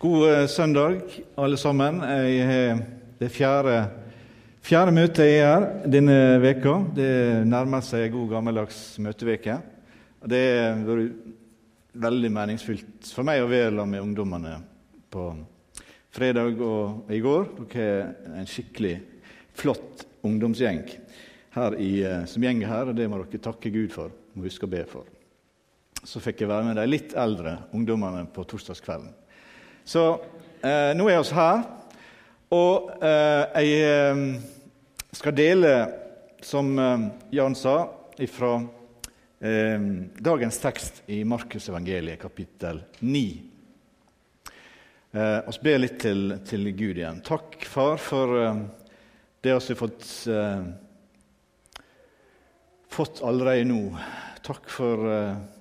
God 0.00 0.30
eh, 0.32 0.46
søndag, 0.46 1.00
alle 1.36 1.56
sammen. 1.60 1.98
Jeg 2.00 2.44
har 2.48 2.78
det 3.20 3.28
fjerde, 3.28 3.74
fjerde 4.64 4.94
møtet 4.96 5.28
jeg 5.28 5.42
er 5.42 5.50
her 5.50 5.66
denne 5.92 6.14
veka. 6.40 6.72
Det 6.96 7.10
nærmer 7.44 7.84
seg 7.84 8.06
god, 8.14 8.30
gammeldags 8.30 8.78
møteveke. 9.04 9.58
Det 10.24 10.40
har 10.56 10.88
vært 10.88 11.28
veldig 12.06 12.32
meningsfylt 12.32 13.12
for 13.12 13.28
meg 13.28 13.42
å 13.44 13.52
være 13.52 13.74
sammen 13.74 13.92
med 13.92 14.06
ungdommene 14.06 14.54
på 15.12 15.26
fredag 16.16 16.64
og 16.64 17.12
i 17.12 17.20
går. 17.20 17.52
Dere 17.60 17.92
er 18.00 18.40
en 18.40 18.52
skikkelig 18.56 18.96
flott 19.52 20.08
ungdomsgjeng 20.24 20.80
i, 21.76 21.92
eh, 22.08 22.24
som 22.24 22.48
gjenger 22.48 22.72
her, 22.72 22.88
og 22.88 22.96
det 22.96 23.12
må 23.12 23.20
dere 23.20 23.46
takke 23.52 23.76
Gud 23.76 23.92
for. 23.92 24.16
Må 24.32 24.48
huske 24.48 24.64
å 24.64 24.76
be 24.78 24.86
for. 24.88 25.04
Så 26.00 26.24
fikk 26.24 26.40
jeg 26.40 26.54
være 26.56 26.70
med 26.72 26.80
de 26.80 26.88
litt 26.88 27.12
eldre 27.12 27.58
ungdommene 27.76 28.30
på 28.32 28.48
torsdagskvelden. 28.48 29.19
Så 29.84 30.02
eh, 30.62 30.92
nå 30.96 31.06
er 31.10 31.22
vi 31.22 31.36
her, 31.36 31.62
og 32.50 32.90
eh, 33.02 33.62
jeg 33.62 33.82
eh, 33.86 34.24
skal 35.16 35.36
dele, 35.36 35.72
som 36.42 36.72
eh, 36.78 37.06
Jan 37.36 37.56
sa, 37.58 37.76
fra 38.30 38.52
eh, 39.40 39.86
dagens 40.18 40.58
tekst 40.62 41.02
i 41.10 41.22
Markusevangeliet, 41.24 42.20
kapittel 42.20 42.82
9. 43.00 43.22
Eh, 45.10 45.38
og 45.40 45.60
ber 45.64 45.80
litt 45.80 45.98
til, 46.02 46.36
til, 46.46 46.70
Gud 46.76 47.00
igjen. 47.00 47.22
Takk, 47.26 47.56
Far, 47.66 47.96
for 48.02 48.36
det 49.40 49.50
vi 49.50 49.56
har 49.56 49.80
fått 49.80 50.10
fått 52.90 53.22
allerede 53.24 53.64
nå. 53.70 53.82
Takk 54.44 54.68
for 54.72 55.06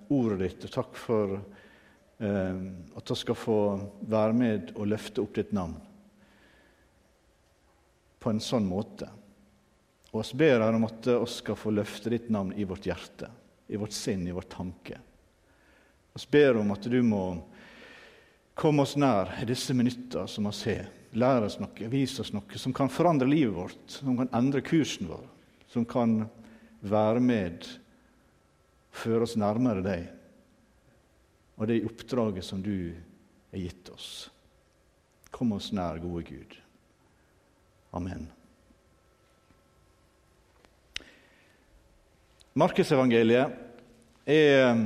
ordet 0.10 0.40
ditt, 0.42 0.66
og 0.66 0.74
takk 0.74 0.98
for 0.98 1.38
at 2.20 3.12
vi 3.12 3.16
skal 3.16 3.36
få 3.36 3.60
være 4.12 4.34
med 4.36 4.74
og 4.76 4.90
løfte 4.92 5.24
opp 5.24 5.38
ditt 5.40 5.54
navn 5.56 5.78
på 8.20 8.34
en 8.34 8.42
sånn 8.44 8.66
måte. 8.68 9.08
Og 10.12 10.26
vi 10.26 10.40
ber 10.42 10.66
her 10.66 10.76
om 10.76 10.88
at 10.88 11.08
vi 11.08 11.30
skal 11.32 11.56
få 11.56 11.72
løfte 11.72 12.12
ditt 12.12 12.28
navn 12.34 12.52
i 12.58 12.66
vårt 12.68 12.90
hjerte, 12.90 13.30
i 13.72 13.80
vårt 13.80 13.96
sinn, 13.96 14.28
i 14.28 14.36
vår 14.36 14.50
tanke. 14.52 15.00
Vi 16.18 16.28
ber 16.34 16.60
om 16.60 16.76
at 16.76 16.90
du 16.92 17.00
må 17.06 17.24
komme 18.60 18.84
oss 18.84 18.98
nær 19.00 19.32
i 19.40 19.48
disse 19.48 19.72
minuttene 19.78 20.28
som 20.28 20.50
vi 20.50 20.76
har. 20.76 20.90
Lære 21.10 21.48
oss 21.48 21.56
noe, 21.58 21.88
vise 21.90 22.22
oss 22.22 22.34
noe 22.36 22.60
som 22.62 22.74
kan 22.76 22.92
forandre 22.92 23.26
livet 23.30 23.56
vårt, 23.56 23.80
som 23.90 24.18
kan 24.20 24.30
endre 24.36 24.62
kursen 24.62 25.08
vår, 25.10 25.24
som 25.72 25.88
kan 25.88 26.20
være 26.86 27.24
med, 27.24 27.66
føre 28.94 29.26
oss 29.26 29.34
nærmere 29.40 29.82
deg 29.86 30.19
og 31.60 31.68
det 31.68 31.84
oppdraget 31.84 32.46
som 32.48 32.62
du 32.64 32.96
har 33.52 33.60
gitt 33.60 33.90
oss. 33.92 34.30
Kom 35.30 35.52
oss 35.58 35.74
nær, 35.76 36.00
gode 36.00 36.24
Gud. 36.24 36.56
Amen. 37.92 38.30
Markusevangeliet 42.60 43.60
er 44.30 44.80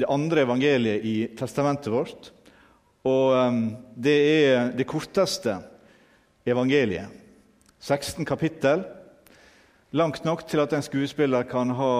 det 0.00 0.08
andre 0.08 0.46
evangeliet 0.46 1.04
i 1.06 1.14
testamentet 1.36 1.92
vårt. 1.92 2.30
Og 3.06 3.32
um, 3.36 3.60
det 3.96 4.16
er 4.48 4.72
det 4.76 4.88
korteste 4.88 5.58
evangeliet. 6.48 7.12
16 7.80 8.26
kapittel. 8.28 8.84
Langt 9.90 10.22
nok 10.22 10.44
til 10.46 10.60
at 10.62 10.70
en 10.70 10.84
skuespiller 10.86 11.48
kan 11.50 11.72
ha, 11.74 11.94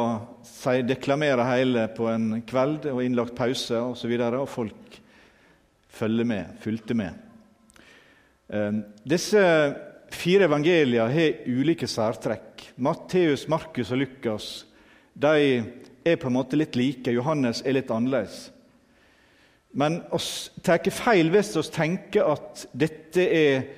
si, 0.47 0.77
deklamere 0.87 1.43
hele 1.49 1.89
på 1.91 2.07
en 2.07 2.37
kveld 2.47 2.85
og 2.87 3.01
innlagt 3.03 3.35
pause 3.35 3.75
osv., 3.75 3.89
og, 3.89 3.97
så 3.99 4.11
videre, 4.13 4.39
og 4.39 4.47
folk 4.49 4.99
følger 5.91 6.29
med, 6.31 6.53
fulgte 6.63 6.95
med. 6.95 7.19
Ehm, 8.55 8.85
disse 9.03 9.43
fire 10.15 10.47
evangeliene 10.47 11.09
har 11.11 11.43
ulike 11.51 11.91
særtrekk. 11.91 12.69
Matteus, 12.79 13.49
Markus 13.51 13.91
og 13.91 13.99
Lukas 14.05 14.49
de 15.19 15.59
er 16.07 16.17
på 16.23 16.31
en 16.31 16.39
måte 16.39 16.63
litt 16.63 16.79
like. 16.79 17.11
Johannes 17.11 17.65
er 17.67 17.75
litt 17.75 17.91
annerledes. 17.91 18.53
Men 19.75 20.05
oss 20.15 20.53
tar 20.63 20.87
feil 20.95 21.35
hvis 21.35 21.57
vi 21.59 21.69
tenker 21.75 22.31
at 22.39 22.69
dette 22.71 23.27
er 23.27 23.69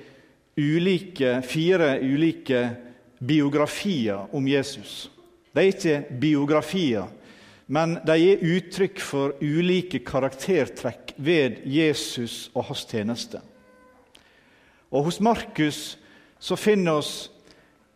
ulike, 0.53 1.39
fire 1.49 1.95
ulike 1.97 2.67
biografier 3.27 4.27
om 4.35 4.47
Jesus. 4.47 5.11
De 5.53 5.61
er 5.61 5.71
ikke 5.71 6.19
biografier, 6.21 7.07
men 7.67 7.97
de 8.05 8.15
er 8.17 8.43
uttrykk 8.55 9.01
for 9.01 9.37
ulike 9.41 10.01
karaktertrekk 10.05 11.13
ved 11.17 11.61
Jesus 11.69 12.49
og 12.53 12.67
hans 12.69 12.85
tjeneste. 12.89 13.41
Og 14.93 15.07
Hos 15.07 15.19
Markus 15.23 15.97
så 16.39 16.57
finner 16.59 16.99
vi 16.99 17.29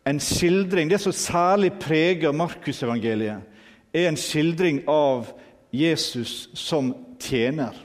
en 0.08 0.20
skildring 0.24 0.90
Det 0.90 1.02
som 1.04 1.12
særlig 1.12 1.74
preger 1.82 2.32
Markusevangeliet, 2.32 3.42
er 3.94 4.08
en 4.08 4.18
skildring 4.18 4.86
av 4.88 5.28
Jesus 5.74 6.48
som 6.54 6.94
tjener. 7.20 7.76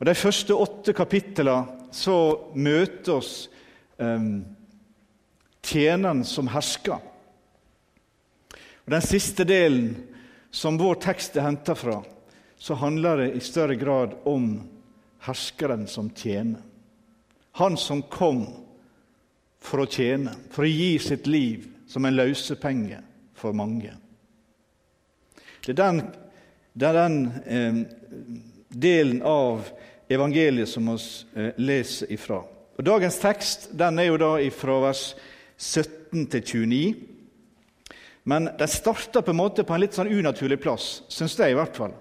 Og 0.00 0.06
De 0.06 0.14
første 0.14 0.54
åtte 0.54 0.94
kapitlene 0.96 1.90
så 1.92 2.16
møter 2.56 3.18
oss 3.18 3.50
um, 3.98 4.40
tjeneren 5.62 6.24
som 6.24 6.48
hersker. 6.52 6.98
Og 8.84 8.90
Den 8.90 9.04
siste 9.04 9.44
delen, 9.44 9.94
som 10.50 10.78
vår 10.78 10.98
tekst 11.00 11.36
er 11.36 11.46
henta 11.46 11.74
fra, 11.78 12.02
så 12.58 12.74
handler 12.78 13.16
det 13.16 13.30
i 13.36 13.40
større 13.40 13.76
grad 13.76 14.18
om 14.28 14.60
herskeren 15.26 15.86
som 15.88 16.10
tjener. 16.10 16.60
Han 17.52 17.76
som 17.76 18.02
kom 18.02 18.46
for 19.62 19.82
å 19.82 19.88
tjene, 19.90 20.34
for 20.50 20.66
å 20.66 20.70
gi 20.70 20.98
sitt 21.02 21.26
liv 21.26 21.66
som 21.88 22.04
en 22.04 22.16
løsepenge 22.16 23.00
for 23.38 23.54
mange. 23.56 23.92
Det 25.62 25.74
er 25.74 25.78
den, 25.78 26.00
det 26.74 26.88
er 26.88 26.96
den 26.96 27.18
eh, 27.46 27.82
delen 28.68 29.20
av 29.22 29.68
evangeliet 30.10 30.68
som 30.68 30.88
vi 30.90 30.96
eh, 31.38 31.52
leser 31.60 32.10
ifra. 32.12 32.40
Og 32.78 32.86
Dagens 32.86 33.20
tekst 33.22 33.68
den 33.78 34.00
er 34.00 34.10
jo 34.10 34.18
da 34.20 34.32
ifra 34.42 34.80
vers 34.82 35.12
17-29. 35.62 36.94
Men 38.22 38.50
den 38.58 38.68
starter 38.68 39.22
på 39.22 39.30
en 39.30 39.36
måte 39.36 39.64
på 39.64 39.74
en 39.74 39.82
litt 39.82 39.94
sånn 39.94 40.10
unaturlig 40.10 40.58
plass, 40.62 41.02
syns 41.10 41.38
jeg 41.38 41.54
i 41.54 41.58
hvert 41.58 41.78
fall. 41.78 41.94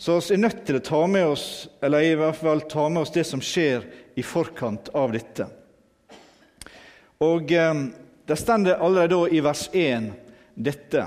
Så 0.00 0.16
vi 0.24 0.36
er 0.38 0.40
nødt 0.40 0.62
til 0.64 0.78
å 0.78 0.84
ta 0.84 1.00
med 1.12 1.28
oss 1.28 1.46
eller 1.84 2.04
i 2.04 2.14
hvert 2.16 2.38
fall 2.40 2.62
ta 2.68 2.86
med 2.88 3.02
oss 3.02 3.12
det 3.12 3.26
som 3.28 3.42
skjer 3.44 3.84
i 4.16 4.24
forkant 4.24 4.88
av 4.96 5.12
dette. 5.12 5.44
Og 7.20 7.52
eh, 7.52 7.82
Det 8.24 8.36
står 8.38 8.68
allerede 8.72 9.18
i 9.34 9.40
vers 9.42 9.68
1 9.72 10.12
dette. 10.54 11.06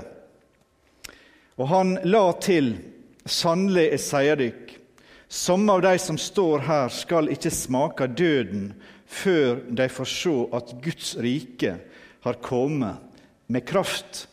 Og 1.56 1.68
han 1.70 1.94
la 2.04 2.24
til, 2.42 2.74
sannelig 3.24 3.86
jeg 3.88 4.02
sier 4.04 4.38
dykk, 4.38 4.74
somme 5.28 5.72
av 5.72 5.82
de 5.86 5.94
som 5.98 6.18
står 6.20 6.66
her, 6.66 6.90
skal 6.92 7.30
ikke 7.32 7.50
smake 7.54 8.10
døden 8.12 8.74
før 9.14 9.62
de 9.70 9.88
får 9.92 10.10
se 10.10 10.34
at 10.58 10.72
Guds 10.84 11.14
rike 11.22 11.76
har 12.24 12.40
kommet 12.42 13.20
med 13.46 13.66
kraft. 13.68 14.24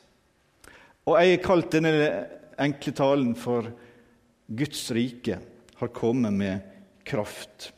Og 1.06 1.18
jeg 1.20 1.36
har 1.36 1.46
kalt 1.46 1.74
denne 1.74 1.94
enkle 2.62 2.94
talen 2.96 3.36
for 3.36 3.72
'Guds 4.52 4.92
rike 4.92 5.40
har 5.76 5.88
kommet 5.88 6.34
med 6.34 6.60
kraft'. 7.08 7.72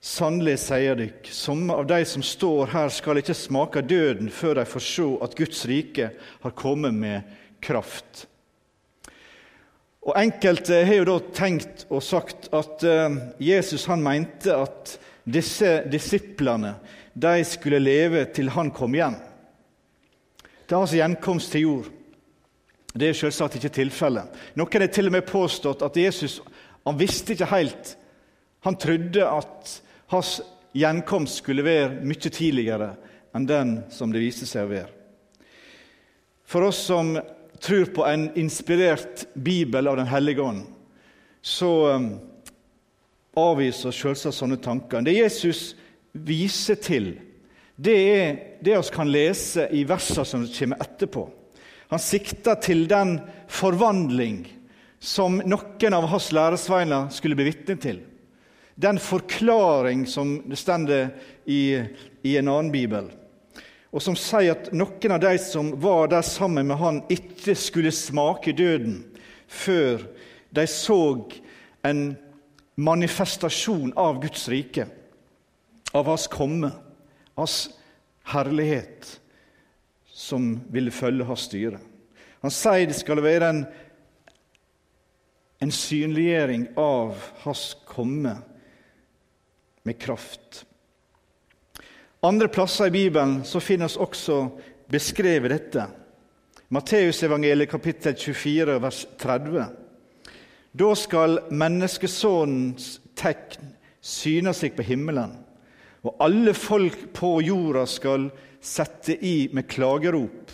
Sannelig 0.00 0.58
sier 0.62 0.94
dykk, 0.94 1.28
som 1.34 1.70
av 1.74 1.86
de 1.90 1.98
som 2.06 2.22
står 2.22 2.70
her, 2.70 2.88
skal 2.88 3.18
ikke 3.18 3.34
smake 3.34 3.82
døden 3.82 4.30
før 4.30 4.60
de 4.60 4.64
får 4.66 4.84
se 4.84 5.06
at 5.26 5.34
Guds 5.38 5.64
rike 5.66 6.10
har 6.42 6.54
kommet 6.54 6.94
med 6.94 7.22
kraft. 7.60 8.26
Og 10.06 10.14
Enkelte 10.16 10.84
har 10.86 11.00
jo 11.00 11.08
da 11.08 11.16
tenkt 11.34 11.84
og 11.90 12.02
sagt 12.06 12.46
at 12.54 12.84
uh, 12.86 13.18
Jesus 13.42 13.84
han 13.90 14.02
mente 14.04 14.54
at 14.54 14.94
disse 15.28 15.82
disiplene 15.90 16.74
de 17.18 17.44
skulle 17.44 17.80
leve 17.82 18.24
til 18.34 18.50
han 18.54 18.70
kom 18.74 18.94
hjem. 18.96 19.16
Er 20.68 20.76
altså 20.76 20.98
gjenkomst 20.98 21.52
til 21.52 21.64
jord. 21.64 21.88
Det 22.98 23.10
er 23.10 23.16
selvsagt 23.16 23.56
ikke 23.58 23.72
tilfellet. 23.72 24.28
Noen 24.56 24.82
har 24.82 24.90
til 24.92 25.08
og 25.08 25.14
med 25.14 25.26
påstått 25.28 25.84
at 25.86 25.96
Jesus 25.96 26.38
han 26.88 26.96
visste 26.98 27.34
ikke 27.34 27.50
helt. 27.50 27.96
Han 28.64 28.76
trodde 28.80 29.24
at 29.28 29.74
hans 30.12 30.38
gjenkomst 30.76 31.42
skulle 31.42 31.66
være 31.66 32.00
mye 32.00 32.32
tidligere 32.32 32.94
enn 33.36 33.48
den 33.48 33.74
som 33.92 34.12
det 34.12 34.22
viste 34.22 34.48
seg 34.48 34.66
å 34.66 34.72
være. 34.72 34.94
For 36.48 36.64
oss 36.64 36.80
som 36.88 37.12
tror 37.60 37.90
på 37.92 38.06
en 38.08 38.28
inspirert 38.40 39.26
bibel 39.34 39.90
av 39.90 39.98
Den 39.98 40.08
hellige 40.08 40.42
ånd, 40.42 40.62
så 41.42 41.70
um, 41.96 42.08
avviser 43.38 43.94
selvsagt 43.94 44.36
sånne 44.36 44.58
tanker. 44.62 45.04
Det 45.04 45.16
Jesus 45.16 45.72
viser 46.12 46.78
til, 46.82 47.12
det 47.78 47.96
er 47.96 48.38
det 48.64 48.76
vi 48.76 48.94
kan 48.94 49.10
lese 49.10 49.68
i 49.70 49.84
versene 49.86 50.26
som 50.26 50.46
kommer 50.50 50.82
etterpå. 50.82 51.28
Han 51.88 52.02
sikter 52.02 52.58
til 52.60 52.86
den 52.90 53.18
forvandling 53.48 54.42
som 55.00 55.38
noen 55.46 55.94
av 55.94 56.08
hans 56.10 56.32
læresveiner 56.34 57.08
skulle 57.14 57.38
bli 57.38 57.48
vitne 57.52 57.78
til. 57.80 58.00
Den 58.78 58.98
forklaring 59.02 60.04
som 60.06 60.36
det 60.46 60.58
står 60.58 60.90
i, 61.46 61.78
i 62.22 62.36
en 62.38 62.50
annen 62.50 62.70
bibel, 62.74 63.08
og 63.88 64.04
som 64.04 64.16
sier 64.18 64.52
at 64.52 64.68
noen 64.76 65.14
av 65.14 65.22
de 65.22 65.32
som 65.40 65.70
var 65.80 66.10
der 66.12 66.26
sammen 66.26 66.68
med 66.68 66.76
han, 66.76 67.00
ikke 67.08 67.56
skulle 67.56 67.94
smake 67.94 68.52
døden 68.52 69.00
før 69.48 70.04
de 70.52 70.66
så 70.68 71.00
en 71.86 72.02
manifestasjon 72.78 73.92
av 73.96 74.20
Guds 74.22 74.48
rike, 74.48 74.86
av 75.92 76.06
hans 76.06 76.26
komme, 76.30 76.70
hans 77.34 77.70
herlighet, 78.22 79.20
som 80.06 80.60
ville 80.70 80.94
følge 80.94 81.26
hans 81.26 81.48
styre. 81.48 81.80
Han 82.44 82.54
sier 82.54 82.86
det 82.86 82.94
skal 82.98 83.22
være 83.24 83.48
en, 83.50 83.60
en 85.58 85.74
synliggjøring 85.74 86.68
av 86.78 87.18
hans 87.42 87.64
komme 87.88 88.36
med 89.82 89.98
kraft. 89.98 90.62
Andre 92.22 92.46
plasser 92.50 92.92
i 92.92 92.94
Bibelen 92.94 93.40
så 93.46 93.62
finnes 93.62 93.98
også 93.98 94.44
beskrevet 94.90 95.50
dette. 95.50 95.88
Matteusevangeliet 96.74 97.70
kapittel 97.70 98.14
24 98.18 98.78
vers 98.82 99.02
30. 99.18 99.66
Da 100.78 100.92
skal 100.94 101.40
menneskesønnens 101.50 102.98
tegn 103.18 103.72
syne 104.04 104.52
seg 104.54 104.76
på 104.76 104.84
himmelen, 104.86 105.32
og 106.06 106.20
alle 106.22 106.54
folk 106.54 107.08
på 107.16 107.38
jorda 107.42 107.82
skal 107.90 108.28
sette 108.62 109.16
i 109.18 109.48
med 109.52 109.66
klagerop. 109.70 110.52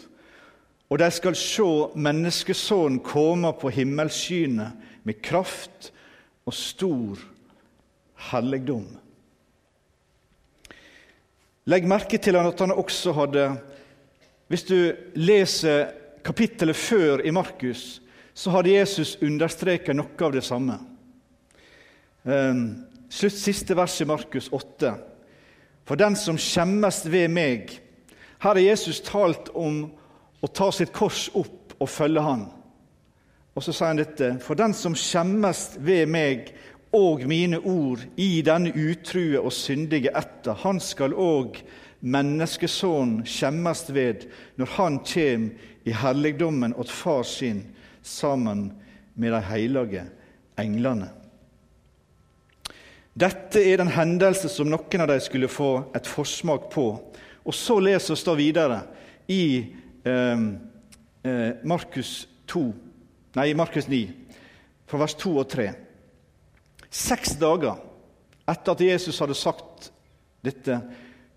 Og 0.88 1.00
de 1.00 1.09
skal 1.12 1.37
se 1.37 1.69
menneskesønnen 2.06 3.03
komme 3.05 3.50
på 3.61 3.73
himmelskyene 3.75 4.71
med 5.05 5.21
kraft 5.25 5.91
og 6.47 6.56
stor 6.56 7.21
helligdom. 8.31 8.87
Legg 11.69 11.88
merke 11.88 12.21
til 12.21 12.37
at 12.37 12.61
han 12.61 12.75
også 12.76 13.15
hadde 13.17 13.47
Hvis 14.53 14.67
du 14.69 14.93
leser 15.17 15.88
kapittelet 16.25 16.76
før 16.76 17.23
i 17.25 17.31
Markus, 17.32 18.03
så 18.34 18.50
hadde 18.50 18.75
Jesus 18.75 19.16
understreket 19.22 19.96
noe 19.96 20.26
av 20.26 20.34
det 20.34 20.42
samme. 20.42 20.78
Ehm, 22.25 22.84
slutt 23.08 23.36
siste 23.38 23.76
vers 23.78 24.00
i 24.00 24.08
Markus 24.08 24.48
8. 24.52 24.94
For 25.84 26.00
den 26.00 26.16
som 26.16 26.38
skjemmes 26.40 27.04
ved 27.06 27.28
meg 27.31 27.81
Her 28.44 28.56
har 28.56 28.60
Jesus 28.60 29.00
talt 29.00 29.48
om 29.56 29.86
å 30.44 30.48
ta 30.52 30.66
sitt 30.72 30.90
kors 30.92 31.31
opp 31.32 31.72
og 31.81 31.88
følge 31.88 32.20
Han. 32.20 32.42
Og 33.54 33.62
så 33.62 33.72
sier 33.72 33.88
han 33.88 34.00
dette.: 34.02 34.34
For 34.44 34.58
den 34.58 34.75
som 34.75 34.94
skjemmes 34.94 35.78
ved 35.80 36.10
meg 36.12 36.50
og 36.92 37.25
mine 37.26 37.58
ord 37.58 38.02
i 38.20 38.42
denne 38.44 38.75
utrue 38.75 39.40
og 39.40 39.52
syndige 39.52 40.12
ætta. 40.14 40.52
Han 40.62 40.80
skal 40.80 41.14
òg 41.14 41.62
menneskesønnen 42.04 43.25
skjemmes 43.26 43.87
ved 43.94 44.26
når 44.60 44.75
han 44.76 44.98
kjem 45.06 45.48
i 45.88 45.94
herligdommen 45.96 46.75
åt 46.76 46.92
far 46.92 47.25
sin 47.25 47.64
sammen 48.04 48.68
med 49.14 49.32
de 49.32 49.40
hellige 49.48 50.04
englene. 50.60 51.08
Dette 53.14 53.62
er 53.62 53.78
den 53.78 53.92
hendelse 53.94 54.50
som 54.50 54.68
noen 54.70 55.04
av 55.04 55.10
dem 55.12 55.22
skulle 55.22 55.50
få 55.50 55.70
et 55.94 56.08
forsmak 56.10 56.66
på. 56.72 56.88
Og 57.44 57.54
så 57.54 57.78
leser 57.78 58.18
vi 58.34 58.48
videre 58.48 58.80
i 59.30 59.44
eh, 60.04 60.44
eh, 61.22 61.50
Markus 61.64 62.26
2, 62.50 62.64
nei, 63.38 63.52
Markus 63.56 63.88
9, 63.88 64.02
fra 64.90 65.00
vers 65.00 65.14
2 65.20 65.34
og 65.38 65.48
3. 65.52 65.68
Seks 66.90 67.36
dager 67.40 67.78
etter 68.50 68.74
at 68.74 68.84
Jesus 68.84 69.18
hadde 69.22 69.36
sagt 69.38 69.90
dette, 70.44 70.80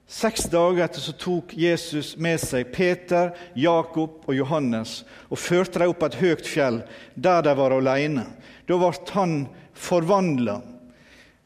seks 0.08 0.48
dager 0.52 0.86
etter 0.86 1.04
så 1.04 1.14
tok 1.20 1.52
Jesus 1.60 2.16
med 2.18 2.40
seg 2.40 2.72
Peter, 2.72 3.34
Jakob 3.60 4.24
og 4.26 4.38
Johannes 4.38 5.02
og 5.28 5.42
førte 5.42 5.82
dem 5.82 5.92
opp 5.92 6.06
et 6.08 6.20
høyt 6.22 6.48
fjell, 6.48 6.82
der 7.16 7.44
de 7.44 7.56
var 7.60 7.76
alene. 7.76 8.24
Da 8.68 8.80
ble 8.80 8.94
han 9.14 9.36
forvandla 9.76 10.62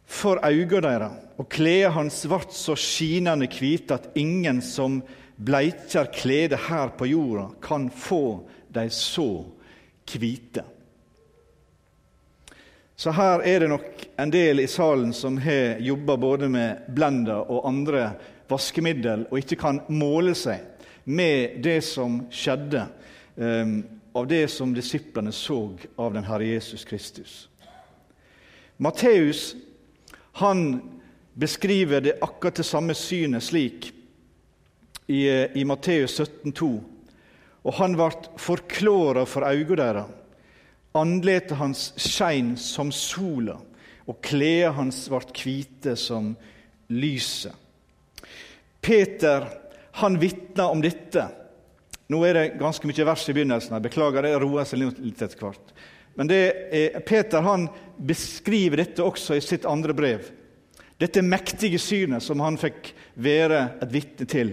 for 0.06 0.42
øynene 0.46 0.82
deres, 0.86 1.18
og 1.42 1.50
kledet 1.50 1.96
hans 1.96 2.20
ble 2.30 2.42
så 2.54 2.76
skinende 2.78 3.50
hvite 3.50 3.98
at 3.98 4.12
ingen 4.20 4.62
som 4.62 5.00
bleikjer 5.42 6.12
kledet 6.14 6.68
her 6.68 6.94
på 6.94 7.08
jorda, 7.10 7.48
kan 7.64 7.90
få 7.90 8.44
dem 8.70 8.92
så 8.94 9.32
hvite. 10.12 10.64
Så 13.02 13.10
her 13.18 13.42
er 13.42 13.64
det 13.64 13.70
nok 13.72 14.04
en 14.22 14.30
del 14.30 14.62
i 14.62 14.68
salen 14.70 15.10
som 15.18 15.40
har 15.42 15.80
jobba 15.82 16.20
både 16.22 16.50
med 16.54 16.84
blender 16.94 17.50
og 17.50 17.66
andre 17.66 18.12
vaskemiddel, 18.52 19.26
og 19.32 19.40
ikke 19.42 19.60
kan 19.64 19.82
måle 19.90 20.36
seg 20.38 20.68
med 21.06 21.62
det 21.64 21.80
som 21.86 22.22
skjedde, 22.32 22.86
um, 23.36 23.80
av 24.14 24.28
det 24.28 24.44
som 24.52 24.74
disiplene 24.76 25.32
så 25.32 25.62
av 25.96 26.12
den 26.14 26.28
Herre 26.28 26.50
Jesus 26.50 26.84
Kristus. 26.86 27.36
Matteus 28.82 29.54
han 30.42 30.82
beskriver 31.34 32.02
det 32.02 32.20
akkurat 32.22 32.60
det 32.60 32.66
samme 32.68 32.96
synet 32.98 33.44
slik 33.44 33.92
i, 35.08 35.28
i 35.56 35.64
Matteus 35.68 36.20
17,2. 36.20 36.72
Og 37.62 37.78
han 37.78 37.96
ble 37.96 38.10
forklåra 38.42 39.26
for 39.30 39.48
øynene 39.48 39.78
deres 39.80 40.18
Andletet 40.92 41.56
hans 41.56 41.94
skein 41.96 42.58
som 42.60 42.90
sola, 42.92 43.54
og 44.04 44.18
klærne 44.20 44.74
hans 44.76 45.06
ble 45.08 45.22
hvite 45.40 45.94
som 45.96 46.34
lyset. 46.92 47.56
Peter 48.82 49.48
han 50.02 50.20
vitna 50.20 50.68
om 50.68 50.82
dette. 50.82 51.28
Nå 52.12 52.20
er 52.28 52.38
det 52.38 52.46
ganske 52.60 52.88
mye 52.90 53.08
vers 53.08 53.24
i 53.30 53.36
begynnelsen. 53.36 53.76
Jeg 53.78 53.88
beklager, 53.88 54.26
det 54.26 54.36
roer 54.42 54.68
seg 54.68 54.82
litt 54.82 55.22
etter 55.22 55.38
hvert. 55.40 55.74
Men 56.20 56.32
er, 56.36 57.00
Peter 57.08 57.44
han 57.46 57.70
beskriver 57.98 58.82
dette 58.82 59.06
også 59.06 59.38
i 59.38 59.44
sitt 59.44 59.68
andre 59.70 59.96
brev. 59.96 60.28
Dette 61.00 61.24
mektige 61.26 61.80
synet 61.82 62.24
som 62.26 62.44
han 62.44 62.60
fikk 62.62 62.92
være 63.22 63.64
et 63.82 63.94
vitne 63.94 64.28
til. 64.30 64.52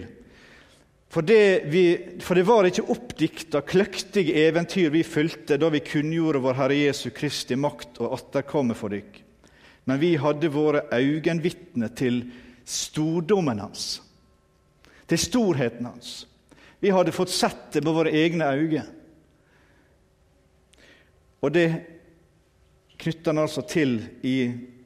For 1.09 1.25
det, 1.25 1.65
vi, 1.73 1.83
for 2.21 2.37
det, 2.37 2.45
var 2.45 2.67
ikke 2.69 2.85
oppdikta, 2.93 3.63
kløktige 3.65 4.45
eventyr 4.45 4.91
vi 4.93 5.01
fulgte 5.05 5.57
da 5.57 5.71
vi 5.73 5.81
kunngjorde 5.81 6.41
vår 6.43 6.57
Herre 6.59 6.77
Jesu 6.77 7.09
Kristi 7.15 7.57
makt 7.57 7.97
og 8.03 8.13
atterkomme 8.19 8.77
for 8.77 8.93
dykk. 8.93 9.17
Men 9.89 9.97
vi 10.01 10.13
hadde 10.21 10.51
våre 10.53 10.83
øyenvitner 10.93 11.89
til 11.97 12.21
stordommen 12.69 13.61
hans, 13.65 14.03
til 15.09 15.21
storheten 15.21 15.87
hans. 15.89 16.27
Vi 16.79 16.91
hadde 16.93 17.13
fått 17.15 17.33
sett 17.33 17.73
det 17.73 17.83
med 17.83 17.95
våre 17.95 18.13
egne 18.15 18.47
øyne. 18.55 18.85
Og 21.41 21.53
det 21.55 21.67
knytter 22.99 23.31
han 23.31 23.43
altså 23.43 23.63
til 23.67 23.99
i 24.27 24.35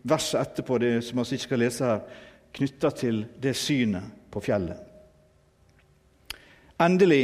verset 0.03 0.41
etterpå, 0.41 0.77
det 0.77 0.95
som 1.05 1.21
vi 1.21 1.35
ikke 1.35 1.47
skal 1.47 1.63
lese 1.63 1.87
her, 1.87 2.01
knytta 2.53 2.91
til 2.93 3.23
det 3.41 3.55
synet 3.57 4.09
på 4.33 4.41
fjellet. 4.43 4.77
Endelig, 6.81 7.23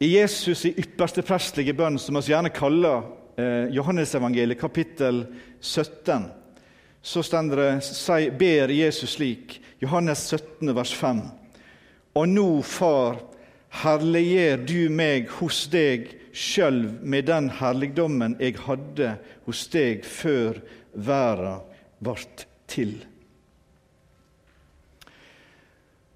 i 0.00 0.08
Jesus' 0.14 0.66
i 0.68 0.74
ypperste 0.80 1.24
prestelige 1.26 1.74
bønn, 1.76 1.98
som 2.00 2.16
vi 2.16 2.32
gjerne 2.32 2.52
kaller 2.54 3.02
eh, 3.36 3.66
Johannesevangeliet, 3.74 4.60
kapittel 4.60 5.26
17, 5.60 6.30
så 7.02 7.22
det, 7.48 8.32
ber 8.38 8.72
Jesus 8.72 9.16
slik, 9.16 9.60
Johannes 9.80 10.26
17, 10.28 10.74
vers 10.76 10.94
5. 10.94 11.20
Og 12.18 12.28
nå, 12.28 12.48
Far, 12.66 13.20
herliggjør 13.82 14.64
du 14.66 14.78
meg 14.90 15.30
hos 15.38 15.64
deg 15.70 16.08
sjøl 16.34 16.82
med 17.02 17.28
den 17.30 17.50
herligdommen 17.60 18.36
jeg 18.40 18.58
hadde 18.66 19.14
hos 19.46 19.66
deg 19.70 20.06
før 20.06 20.58
verden 20.94 21.62
ble 22.02 22.16
til. 22.70 22.94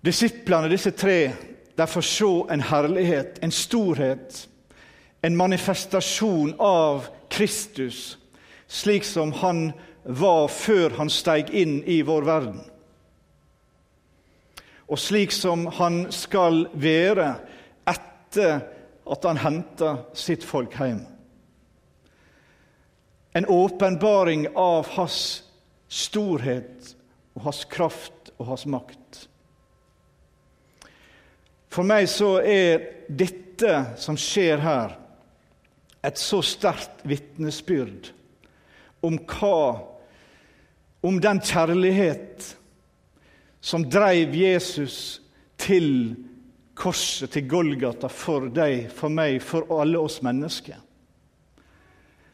Disiplene, 0.04 0.68
disse 0.68 0.92
tre, 0.92 1.32
de 1.74 1.86
får 1.88 2.06
se 2.06 2.30
en 2.52 2.66
herlighet, 2.68 3.38
en 3.42 3.54
storhet, 3.54 4.42
en 5.24 5.36
manifestasjon 5.36 6.52
av 6.60 7.08
Kristus, 7.32 8.18
slik 8.68 9.06
som 9.08 9.32
han 9.40 9.70
var 10.04 10.50
før 10.52 10.98
han 10.98 11.10
steg 11.10 11.50
inn 11.56 11.78
i 11.88 12.02
vår 12.04 12.28
verden. 12.28 12.60
Og 14.94 15.00
slik 15.02 15.32
som 15.34 15.66
han 15.74 16.04
skal 16.14 16.68
være 16.78 17.32
etter 17.90 18.60
at 19.10 19.24
han 19.26 19.40
henter 19.42 20.04
sitt 20.14 20.44
folk 20.46 20.76
hjem. 20.78 21.00
En 23.34 23.48
åpenbaring 23.50 24.46
av 24.54 24.86
hans 24.94 25.18
storhet 25.90 26.92
og 27.34 27.48
hans 27.48 27.64
kraft 27.66 28.30
og 28.38 28.46
hans 28.52 28.68
makt. 28.70 29.24
For 31.74 31.82
meg 31.82 32.06
så 32.06 32.36
er 32.46 32.86
dette 33.10 33.80
som 33.98 34.14
skjer 34.14 34.62
her, 34.62 34.94
et 36.06 36.20
så 36.22 36.38
sterkt 36.46 37.02
vitnesbyrd 37.02 38.12
om 39.02 39.18
hva 39.26 39.90
Om 41.04 41.18
den 41.20 41.36
kjærlighet 41.44 42.54
som 43.64 43.86
dreiv 43.88 44.34
Jesus 44.36 45.22
til 45.56 46.16
korset, 46.76 47.30
til 47.32 47.46
Golgata, 47.48 48.10
for 48.12 48.50
deg, 48.52 48.90
for 48.92 49.08
meg, 49.08 49.38
for 49.40 49.64
alle 49.72 49.96
oss 50.04 50.18
mennesker. 50.24 50.76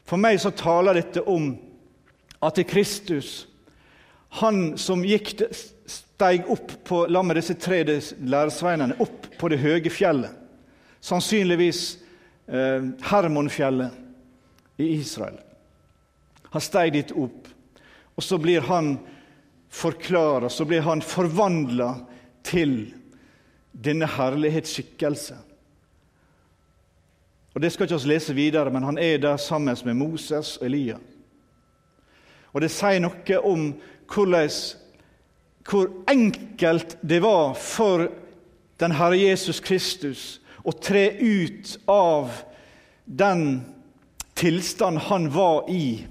For 0.03 0.19
meg 0.19 0.41
så 0.43 0.51
taler 0.51 0.99
dette 0.99 1.23
om 1.23 1.53
at 2.43 2.57
det 2.59 2.67
Kristus, 2.67 3.45
han 4.41 4.73
som 4.81 5.05
gikk, 5.07 5.45
steig 5.87 6.49
opp 6.51 6.73
på, 6.83 7.05
la 7.07 7.23
med 7.23 7.39
disse 7.39 7.55
tre 7.55 7.79
læresveinene 7.85 8.99
opp 8.99 9.29
på 9.39 9.51
det 9.53 9.61
høye 9.63 9.93
fjellet, 9.93 10.35
sannsynligvis 10.99 11.81
eh, 12.51 12.91
Hermonfjellet 13.07 14.83
i 14.83 14.91
Israel. 14.97 15.39
Han 16.51 16.67
steg 16.67 16.91
dit 16.97 17.15
opp, 17.15 17.47
og 18.19 18.27
så 18.27 18.35
blir 18.41 18.67
han 18.67 18.97
forklara, 19.71 20.49
så 20.49 20.65
blir 20.65 20.81
han 20.81 21.01
forvandla 21.01 21.93
til 22.43 22.91
denne 23.71 24.05
herlighetsskikkelse. 24.05 25.37
Og 27.55 27.61
Det 27.61 27.71
skal 27.71 27.87
ikke 27.87 27.95
oss 27.95 28.07
lese 28.07 28.35
videre, 28.35 28.71
men 28.71 28.83
han 28.83 28.97
er 28.97 29.17
der 29.17 29.37
sammen 29.37 29.77
med 29.85 29.93
Moses 29.93 30.57
og 30.57 30.65
Elia. 30.65 30.99
Og 32.53 32.61
Det 32.61 32.71
sier 32.71 32.99
noe 32.99 33.39
om 33.47 33.73
hvordan, 34.11 34.49
hvor 35.67 35.89
enkelt 36.11 36.97
det 37.01 37.21
var 37.23 37.53
for 37.55 38.07
den 38.79 38.91
Herre 38.91 39.19
Jesus 39.19 39.59
Kristus 39.59 40.41
å 40.63 40.71
tre 40.71 41.11
ut 41.19 41.77
av 41.87 42.31
den 43.05 43.61
tilstand 44.35 44.97
han 45.07 45.29
var 45.33 45.69
i, 45.69 46.07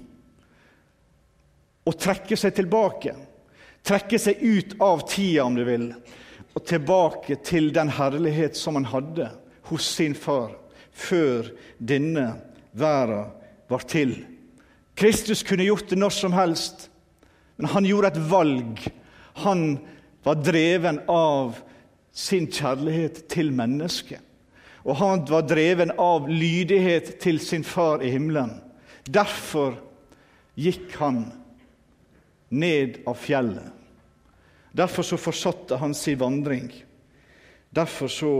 og 1.85 1.97
trekke 1.97 2.37
seg 2.37 2.53
tilbake. 2.55 3.15
Trekke 3.87 4.19
seg 4.21 4.41
ut 4.41 4.75
av 4.81 5.05
tida, 5.09 5.45
om 5.45 5.55
du 5.57 5.63
vil, 5.65 5.89
og 6.53 6.65
tilbake 6.67 7.39
til 7.45 7.71
den 7.73 7.89
herlighet 7.95 8.57
som 8.59 8.77
han 8.77 8.89
hadde 8.91 9.29
hos 9.71 9.87
sin 9.97 10.15
far 10.17 10.53
før 10.91 11.49
denne 11.79 12.27
verden 12.77 13.31
var 13.71 13.85
til. 13.87 14.17
Kristus 14.99 15.43
kunne 15.47 15.63
gjort 15.63 15.89
det 15.89 15.99
når 15.99 16.13
som 16.13 16.33
helst, 16.35 16.89
men 17.55 17.71
han 17.71 17.87
gjorde 17.87 18.11
et 18.11 18.23
valg. 18.31 18.81
Han 19.45 19.61
var 20.25 20.41
dreven 20.43 20.99
av 21.09 21.55
sin 22.11 22.49
kjærlighet 22.51 23.23
til 23.31 23.53
mennesket. 23.55 24.19
Og 24.83 24.97
han 24.97 25.23
var 25.29 25.45
dreven 25.47 25.93
av 26.01 26.27
lydighet 26.27 27.15
til 27.21 27.39
sin 27.39 27.63
far 27.63 28.01
i 28.03 28.11
himmelen. 28.11 28.57
Derfor 29.05 29.77
gikk 30.59 30.97
han 30.99 31.23
ned 32.51 32.99
av 33.07 33.15
fjellet. 33.15 33.71
Derfor 34.71 35.03
så 35.03 35.17
fortsatte 35.17 35.75
han 35.75 35.93
sin 35.95 36.19
vandring. 36.19 36.71
Derfor 37.69 38.07
så 38.07 38.33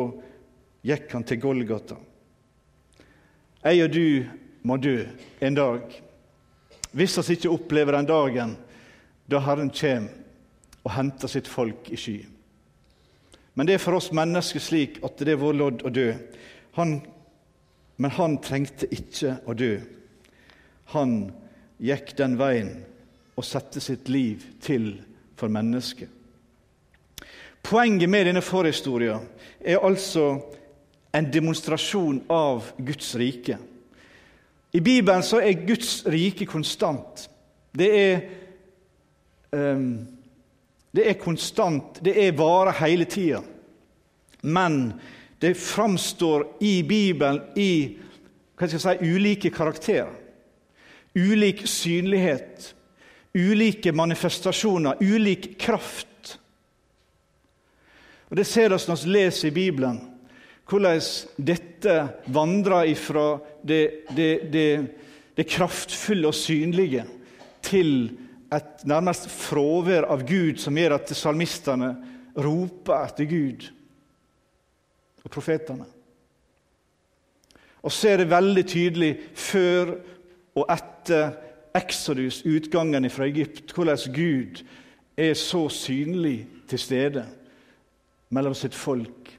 gikk 0.84 1.12
han 1.14 1.24
til 1.28 1.40
Golgata. 1.40 1.96
Jeg 3.62 3.84
og 3.86 3.94
du 3.94 4.08
må 4.68 4.78
dø 4.82 4.98
en 5.40 5.56
dag. 5.56 5.96
Hvis 6.92 7.18
vi 7.22 7.38
ikke 7.38 7.54
opplever 7.54 7.96
den 7.96 8.10
dagen 8.10 8.56
da 9.32 9.40
Herren 9.46 9.72
kommer 9.72 10.20
og 10.82 10.96
henter 10.96 11.30
sitt 11.32 11.48
folk 11.48 11.92
i 11.94 12.00
sky. 12.00 12.18
Men 13.54 13.68
det 13.68 13.76
er 13.78 13.84
for 13.84 14.00
oss 14.00 14.12
mennesker 14.16 14.64
slik 14.64 15.00
at 15.06 15.20
det 15.22 15.36
er 15.36 15.42
vår 15.42 15.56
lodd 15.60 15.84
å 15.86 15.92
dø. 15.94 16.10
Han, 16.80 16.98
men 18.02 18.16
han 18.18 18.40
trengte 18.44 18.90
ikke 18.92 19.38
å 19.46 19.56
dø. 19.56 19.76
Han 20.96 21.20
gikk 21.80 22.16
den 22.18 22.40
veien 22.40 22.74
og 23.36 23.46
sette 23.46 23.82
sitt 23.84 24.10
liv 24.10 24.44
til 24.62 24.94
for 25.38 25.52
mennesket. 25.52 26.10
Poenget 27.64 28.10
med 28.10 28.26
denne 28.26 28.42
forhistorien 28.42 29.28
er 29.60 29.84
altså 29.86 30.40
en 31.14 31.28
demonstrasjon 31.34 32.24
av 32.32 32.72
Guds 32.78 33.14
rike. 33.20 33.58
I 34.72 34.80
Bibelen 34.80 35.24
så 35.24 35.42
er 35.44 35.66
Guds 35.68 36.02
rike 36.10 36.48
konstant. 36.48 37.28
Det 37.76 37.90
er, 38.00 38.22
um, 39.52 40.08
det 40.96 41.08
er 41.10 41.20
konstant, 41.20 42.00
det 42.04 42.16
er 42.26 42.38
vare 42.40 42.74
hele 42.80 43.06
tida. 43.06 43.42
Men 44.42 44.94
det 45.42 45.58
framstår 45.58 46.48
i 46.64 46.82
Bibelen 46.88 47.42
i 47.56 47.98
hva 48.56 48.68
skal 48.70 48.78
jeg 48.78 49.02
si, 49.02 49.12
ulike 49.16 49.50
karakterer. 49.54 50.12
Ulik 51.18 51.66
synlighet 51.68 52.76
ulike 53.34 53.92
manifestasjoner, 53.96 54.98
ulik 55.00 55.60
kraft. 55.60 56.38
Og 58.30 58.36
Det 58.36 58.46
ser 58.48 58.70
vi 58.70 58.80
når 58.88 59.04
vi 59.04 59.12
leser 59.12 59.48
i 59.48 59.56
Bibelen, 59.56 60.00
hvordan 60.72 61.02
dette 61.36 61.96
vandrer 62.32 62.94
ifra 62.94 63.40
det, 63.62 64.08
det, 64.16 64.32
det, 64.52 64.68
det 65.36 65.48
kraftfulle 65.52 66.30
og 66.30 66.36
synlige 66.36 67.04
til 67.62 68.12
et 68.52 68.86
nærmest 68.88 69.28
fravær 69.32 70.08
av 70.12 70.24
Gud 70.28 70.60
som 70.60 70.78
gjør 70.80 70.96
at 70.98 71.12
salmistene 71.16 71.92
roper 72.40 73.04
etter 73.04 73.28
Gud 73.28 73.68
og 75.22 75.32
profetene. 75.32 75.88
Og 77.82 77.92
så 77.94 78.12
er 78.12 78.22
det 78.22 78.32
veldig 78.32 78.64
tydelig 78.70 79.12
før 79.36 79.96
og 80.56 80.68
etter 80.72 81.32
Exodus, 81.74 82.42
utgangen 82.46 83.10
fra 83.10 83.26
Egypt, 83.26 83.72
hvordan 83.74 83.98
Gud 84.16 84.64
er 85.18 85.34
så 85.34 85.70
synlig 85.70 86.48
til 86.68 86.80
stede 86.80 87.26
mellom 88.30 88.56
sitt 88.56 88.76
folk. 88.76 89.32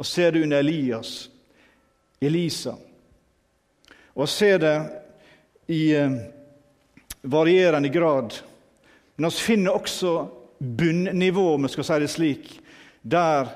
Og 0.00 0.06
ser 0.06 0.30
det 0.30 0.42
under 0.42 0.58
Elias, 0.58 1.30
Elisa. 2.20 2.74
Og 4.14 4.28
ser 4.28 4.58
det 4.58 4.76
i 5.68 5.92
eh, 5.94 6.16
varierende 7.22 7.88
grad. 7.88 8.40
Men 9.16 9.30
vi 9.30 9.36
finner 9.36 9.76
også 9.76 10.28
bunnivå, 10.58 11.54
om 11.54 11.62
vi 11.62 11.68
skal 11.68 11.84
si 11.84 11.98
det 12.00 12.10
slik, 12.10 12.60
der 13.02 13.52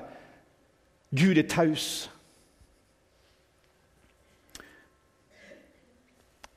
Gud 1.15 1.37
er 1.37 1.47
taus. 1.49 2.09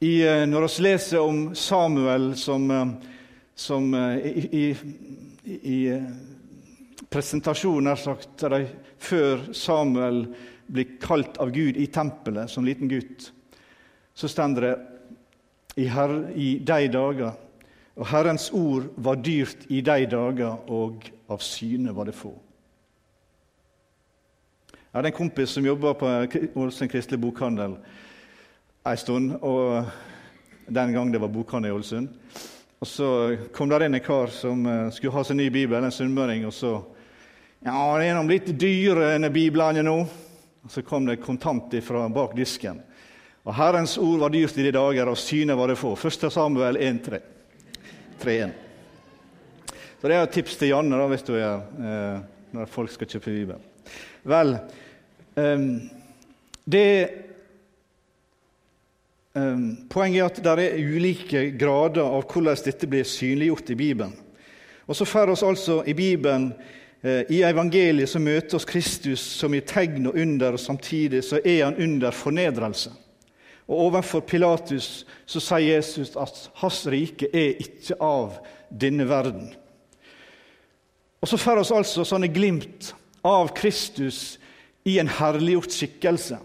I, 0.01 0.23
eh, 0.23 0.45
når 0.47 0.67
vi 0.67 0.83
leser 0.83 1.19
om 1.19 1.55
Samuel 1.55 2.37
som, 2.39 2.71
eh, 2.71 2.93
som 3.55 3.95
eh, 3.95 4.19
i, 4.19 4.77
i, 5.45 5.57
i 5.75 6.03
presentasjonen 7.11 7.97
sagt, 7.97 8.45
før 8.99 9.43
Samuel 9.53 10.23
blir 10.67 10.95
kalt 11.03 11.41
av 11.43 11.51
Gud 11.51 11.77
i 11.77 11.89
tempelet 11.91 12.51
som 12.51 12.67
liten 12.67 12.89
gutt, 12.89 13.33
så 14.15 14.29
står 14.29 14.61
det 14.61 14.73
i, 15.77 15.89
her, 15.91 16.15
i 16.35 16.59
de 16.59 16.89
dager 16.93 17.35
og 17.99 18.07
Herrens 18.07 18.51
ord 18.55 18.93
var 18.97 19.19
dyrt 19.19 19.65
i 19.69 19.81
de 19.83 20.05
dager, 20.07 20.61
og 20.71 21.09
av 21.29 21.43
syne 21.43 21.91
var 21.95 22.07
det 22.07 22.15
få. 22.15 22.31
Jeg 24.71 24.95
hadde 24.95 25.11
en 25.11 25.17
kompis 25.19 25.51
som 25.51 25.67
jobba 25.67 25.93
på 25.99 26.07
en 26.07 26.91
kristelig 26.91 27.19
bokhandel 27.21 27.75
en 28.93 29.01
stund, 29.01 29.35
og 29.43 29.85
den 30.67 30.93
gang 30.93 31.13
det 31.13 31.21
var 31.21 31.29
bokhandel 31.33 31.71
i 31.71 31.75
Ålesund. 31.75 32.09
Og 32.79 32.87
Så 32.87 33.37
kom 33.53 33.69
der 33.69 33.87
inn 33.87 33.95
en 33.99 34.05
kar 34.05 34.31
som 34.33 34.67
uh, 34.67 34.91
skulle 34.95 35.17
ha 35.17 35.25
seg 35.27 35.39
ny 35.41 35.49
bibel, 35.51 35.83
en 35.83 35.93
sunnmøring. 35.93 36.47
Og 36.47 36.55
så 36.55 36.77
Ja, 37.59 37.99
det 37.99 38.07
er 38.07 38.15
noe 38.15 38.31
litt 38.31 38.53
dyre, 38.55 39.17
enn 39.17 39.27
biblene 39.35 39.83
nå. 39.83 39.97
Og 40.65 40.71
Så 40.71 40.85
kom 40.87 41.09
det 41.09 41.19
kontant 41.25 41.75
fra 41.83 42.07
bak 42.09 42.37
disken. 42.39 42.81
Og 43.49 43.55
Herrens 43.57 43.97
ord 43.99 44.21
var 44.21 44.31
dyrt 44.31 44.59
i 44.61 44.65
de 44.67 44.73
dager, 44.77 45.09
og 45.09 45.19
synet 45.19 45.57
var 45.59 45.73
det 45.73 45.79
få. 45.81 45.95
1. 45.97 46.31
Samuel 46.31 46.77
1,3. 46.77 47.21
3.1. 48.21 48.53
Så 49.99 50.09
det 50.09 50.15
er 50.15 50.23
et 50.23 50.35
tips 50.35 50.59
til 50.59 50.71
Janne 50.71 50.99
da, 50.99 51.07
hvis 51.11 51.25
du 51.27 51.33
er, 51.35 51.63
eh, 51.81 52.19
når 52.55 52.69
folk 52.71 52.93
skal 52.93 53.09
kjøpe 53.09 53.33
Bibel. 53.33 53.63
Vel, 54.29 54.59
eh, 55.35 55.65
det 56.69 56.85
poenget 59.91 60.21
er 60.21 60.27
at 60.29 60.59
det 60.59 60.65
er 60.65 60.79
ulike 60.97 61.43
grader 61.59 62.07
av 62.07 62.25
hvordan 62.29 62.65
dette 62.65 62.89
blir 62.91 63.05
synliggjort 63.05 63.71
i 63.71 63.79
Bibelen. 63.79 64.17
Og 64.89 64.97
Så 64.97 65.05
får 65.05 65.31
oss 65.31 65.43
altså 65.43 65.83
i 65.87 65.93
Bibelen, 65.93 66.53
eh, 67.03 67.23
i 67.29 67.43
evangeliet, 67.43 68.09
så 68.09 68.19
møter 68.19 68.57
oss 68.57 68.65
Kristus 68.65 69.21
som 69.21 69.55
i 69.55 69.61
tegn 69.61 70.07
og 70.07 70.17
under, 70.17 70.53
og 70.53 70.61
samtidig 70.61 71.25
så 71.25 71.41
er 71.45 71.65
han 71.65 71.77
under 71.77 72.11
fornedrelse. 72.11 72.91
Og 73.69 73.79
Overfor 73.79 74.21
Pilatus 74.21 75.07
så 75.27 75.41
sier 75.41 75.75
Jesus 75.77 76.17
at 76.17 76.51
hans 76.55 76.87
rike 76.87 77.29
er 77.33 77.61
ikke 77.61 77.99
av 78.01 78.39
denne 78.71 79.09
verden. 79.09 79.55
Og 81.21 81.29
Så 81.29 81.37
får 81.37 81.57
oss 81.57 81.71
altså 81.71 82.05
sånne 82.05 82.29
glimt 82.29 82.95
av 83.25 83.53
Kristus 83.55 84.39
i 84.85 84.99
en 84.99 85.09
herliggjort 85.09 85.75
skikkelse 85.75 86.39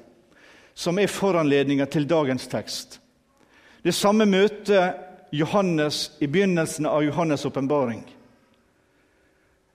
som 0.74 1.00
er 1.00 1.12
foranledninga 1.12 1.86
til 1.86 2.08
dagens 2.10 2.48
tekst. 2.52 3.00
Det 3.84 3.94
samme 3.96 4.26
møter 4.26 4.94
Johannes 5.34 6.12
i 6.22 6.28
begynnelsen 6.28 6.86
av 6.86 7.04
Johannes' 7.04 7.46
åpenbaring. 7.48 8.04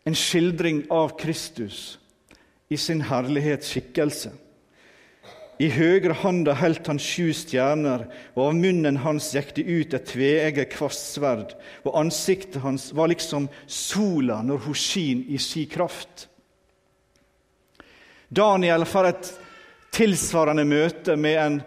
En 0.07 0.15
skildring 0.15 0.85
av 0.91 1.17
Kristus 1.19 1.99
i 2.69 2.77
sin 2.77 3.03
herlighetsskikkelse. 3.05 4.31
I 5.59 5.67
høyre 5.75 6.15
handa 6.21 6.55
heldt 6.55 6.87
han 6.87 7.01
sju 7.03 7.33
stjerner, 7.35 8.05
og 8.39 8.45
av 8.45 8.59
munnen 8.61 9.01
hans 9.03 9.33
gikk 9.35 9.57
det 9.57 9.65
ut 9.67 9.97
et 9.97 10.07
tveegget 10.07 10.71
kvastsverd, 10.77 11.57
og 11.83 11.99
ansiktet 11.99 12.63
hans 12.63 12.93
var 12.95 13.11
liksom 13.11 13.49
sola 13.67 14.39
når 14.47 14.63
hun 14.69 14.79
skin 14.79 15.25
i 15.27 15.41
si 15.43 15.67
kraft. 15.67 16.29
Daniel 18.31 18.87
får 18.87 19.11
et 19.11 19.33
tilsvarende 19.95 20.65
møte 20.69 21.17
med 21.17 21.39
en, 21.43 21.61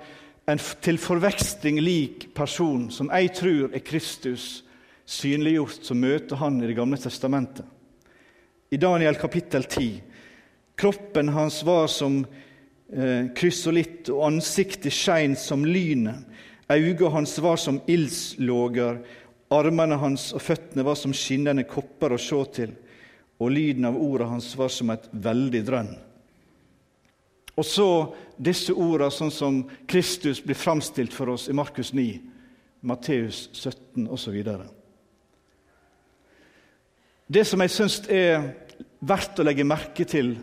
en 0.49 0.61
til 0.83 0.99
forveksling 1.01 1.79
lik 1.81 2.29
person, 2.37 2.89
som 2.91 3.11
jeg 3.13 3.33
tror 3.37 3.73
er 3.73 3.85
Kristus 3.85 4.63
synliggjort, 5.11 5.83
som 5.83 5.99
møter 5.99 6.39
han 6.39 6.61
i 6.61 6.69
Det 6.69 6.77
gamle 6.77 6.97
testamentet. 6.97 7.65
I 8.71 8.77
Daniel 8.79 9.17
kapittel 9.19 9.63
10. 9.63 10.01
Kroppen 10.79 11.29
hans 11.35 11.63
var 11.67 11.87
som 11.91 12.21
eh, 12.23 13.27
krysolitt, 13.35 14.09
og 14.09 14.23
ansiktet 14.29 14.95
skein 14.95 15.35
som 15.35 15.65
lynet. 15.65 16.23
Øynene 16.71 17.09
hans 17.11 17.35
var 17.43 17.59
som 17.59 17.81
ildslåger, 17.87 19.01
armene 19.51 19.97
hans 19.99 20.29
og 20.31 20.41
føttene 20.41 20.85
var 20.87 20.95
som 20.95 21.11
skinnende 21.11 21.67
kopper 21.67 22.15
å 22.15 22.21
se 22.21 22.39
til, 22.55 22.71
og 23.43 23.51
lyden 23.51 23.89
av 23.89 23.97
ordet 23.99 24.29
hans 24.31 24.47
var 24.55 24.71
som 24.71 24.93
et 24.93 25.09
veldig 25.11 25.61
drønn. 25.67 25.91
Og 27.59 27.67
så 27.67 27.87
disse 28.41 28.73
ordene 28.73 29.11
sånn 29.13 29.31
som 29.33 29.61
Kristus 29.89 30.41
blir 30.43 30.57
framstilt 30.57 31.13
for 31.13 31.33
oss 31.33 31.49
i 31.51 31.55
Markus 31.55 31.91
9, 31.93 32.19
Matteus 32.87 33.49
17 33.53 34.07
osv. 34.09 34.37
Det 37.31 37.43
som 37.47 37.61
jeg 37.63 37.73
syns 37.73 37.99
er 38.11 38.47
verdt 38.99 39.39
å 39.39 39.45
legge 39.45 39.67
merke 39.67 40.07
til, 40.07 40.33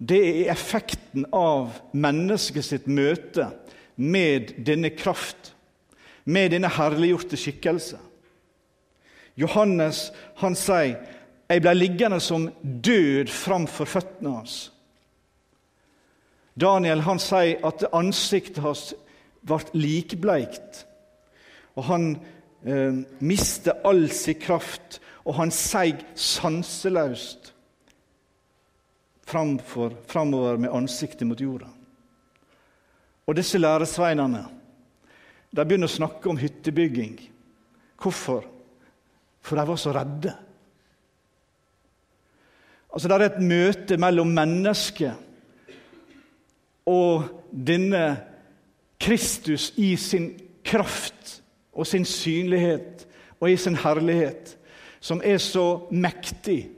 det 0.00 0.20
er 0.20 0.52
effekten 0.54 1.26
av 1.36 1.76
mennesket 1.92 2.64
sitt 2.64 2.88
møte 2.88 3.50
med 4.00 4.54
denne 4.64 4.90
kraft, 4.96 5.52
med 6.24 6.54
denne 6.54 6.70
herliggjorte 6.72 7.36
skikkelse. 7.40 7.98
Johannes 9.36 10.10
han 10.40 10.54
sier, 10.54 10.96
'Jeg 11.50 11.62
ble 11.62 11.74
liggende 11.74 12.20
som 12.20 12.48
død 12.62 13.28
framfor 13.28 13.84
føttene 13.84 14.30
hans'. 14.30 14.70
Daniel 16.60 17.04
han 17.06 17.20
sier 17.22 17.62
at 17.66 17.86
ansiktet 17.96 18.62
hans 18.64 18.90
ble 19.46 19.60
likbleikt. 19.78 20.84
Og 21.78 21.86
han 21.88 22.10
eh, 22.66 23.00
mistet 23.24 23.86
all 23.86 24.08
sin 24.12 24.38
kraft, 24.40 25.00
og 25.24 25.36
han 25.38 25.52
seig 25.54 26.02
sanseløst 26.18 27.52
framfor, 29.30 29.94
framover 30.10 30.58
med 30.58 30.74
ansiktet 30.74 31.28
mot 31.28 31.40
jorda. 31.40 31.68
Og 33.26 33.36
disse 33.38 33.60
læresveinene 33.60 34.42
de 35.50 35.64
begynner 35.66 35.90
å 35.90 35.92
snakke 35.92 36.30
om 36.30 36.38
hyttebygging. 36.38 37.14
Hvorfor? 38.00 38.46
For 39.42 39.58
de 39.58 39.66
var 39.66 39.78
så 39.80 39.92
redde. 39.94 40.34
Altså, 42.90 43.08
Det 43.08 43.16
er 43.16 43.26
et 43.26 43.42
møte 43.42 43.96
mellom 43.96 44.30
mennesket 44.34 45.29
og 46.90 47.28
denne 47.50 48.04
Kristus 49.00 49.70
i 49.80 49.94
sin 49.96 50.32
kraft 50.66 51.40
og 51.72 51.86
sin 51.86 52.04
synlighet 52.04 53.06
og 53.40 53.50
i 53.50 53.56
sin 53.56 53.78
herlighet, 53.80 54.56
som 55.00 55.22
er 55.24 55.38
så 55.40 55.86
mektig, 55.90 56.68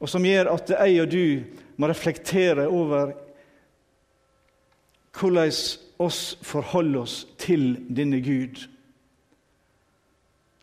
og 0.00 0.10
som 0.10 0.26
gjør 0.26 0.50
at 0.52 0.74
jeg 0.74 1.00
og 1.00 1.12
du 1.12 1.60
må 1.80 1.88
reflektere 1.88 2.66
over 2.68 3.14
hvordan 5.14 5.52
oss 6.02 6.20
forholder 6.42 7.04
oss 7.06 7.20
til 7.38 7.76
denne 7.96 8.18
Gud. 8.20 8.66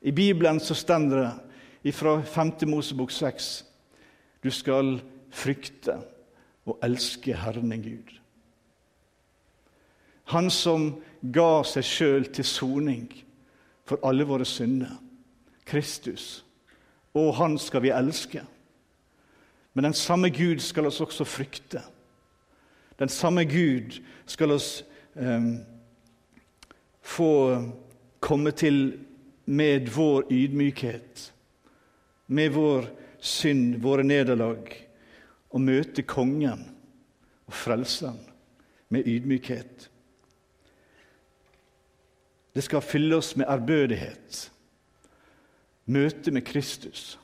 I 0.02 0.12
Bibelen 0.12 0.60
så 0.60 0.76
stender 0.76 1.32
det 1.84 1.94
fra 1.96 2.20
5. 2.22 2.52
Mosebok 2.68 3.12
6 3.12 3.66
du 4.44 4.50
skal 4.52 5.00
frykte 5.32 5.96
og 6.66 6.80
elske 6.84 7.36
Herren 7.36 7.72
din 7.72 7.82
Gud. 7.82 8.18
Han 10.32 10.50
som 10.54 10.94
ga 11.34 11.64
seg 11.68 11.86
sjøl 11.86 12.28
til 12.34 12.48
soning 12.48 13.08
for 13.88 14.00
alle 14.08 14.26
våre 14.28 14.46
synder. 14.48 14.94
Kristus. 15.66 16.44
Og 17.14 17.34
han 17.36 17.58
skal 17.60 17.84
vi 17.84 17.92
elske. 17.96 18.44
Men 19.74 19.90
den 19.90 19.94
samme 19.94 20.30
Gud 20.30 20.60
skal 20.60 20.88
oss 20.88 21.02
også 21.02 21.26
frykte. 21.28 21.82
Den 23.00 23.10
samme 23.10 23.46
Gud 23.46 24.00
skal 24.26 24.52
oss 24.52 24.84
eh, 25.16 25.48
få 27.02 27.32
komme 28.20 28.52
til 28.52 29.00
med 29.46 29.90
vår 29.90 30.28
ydmykhet, 30.32 31.34
med 32.28 32.50
vår 32.50 32.86
synd, 33.20 33.76
våre 33.82 34.04
nederlag 34.04 34.91
å 35.52 35.60
møte 35.60 36.04
kongen 36.08 36.64
og 37.48 37.56
frelseren 37.56 38.20
med 38.92 39.08
ydmykhet. 39.08 39.88
Det 42.56 42.64
skal 42.64 42.84
fylle 42.84 43.16
oss 43.16 43.34
med 43.40 43.48
ærbødighet, 43.48 44.52
møte 45.86 46.32
med 46.32 46.44
Kristus. 46.48 47.20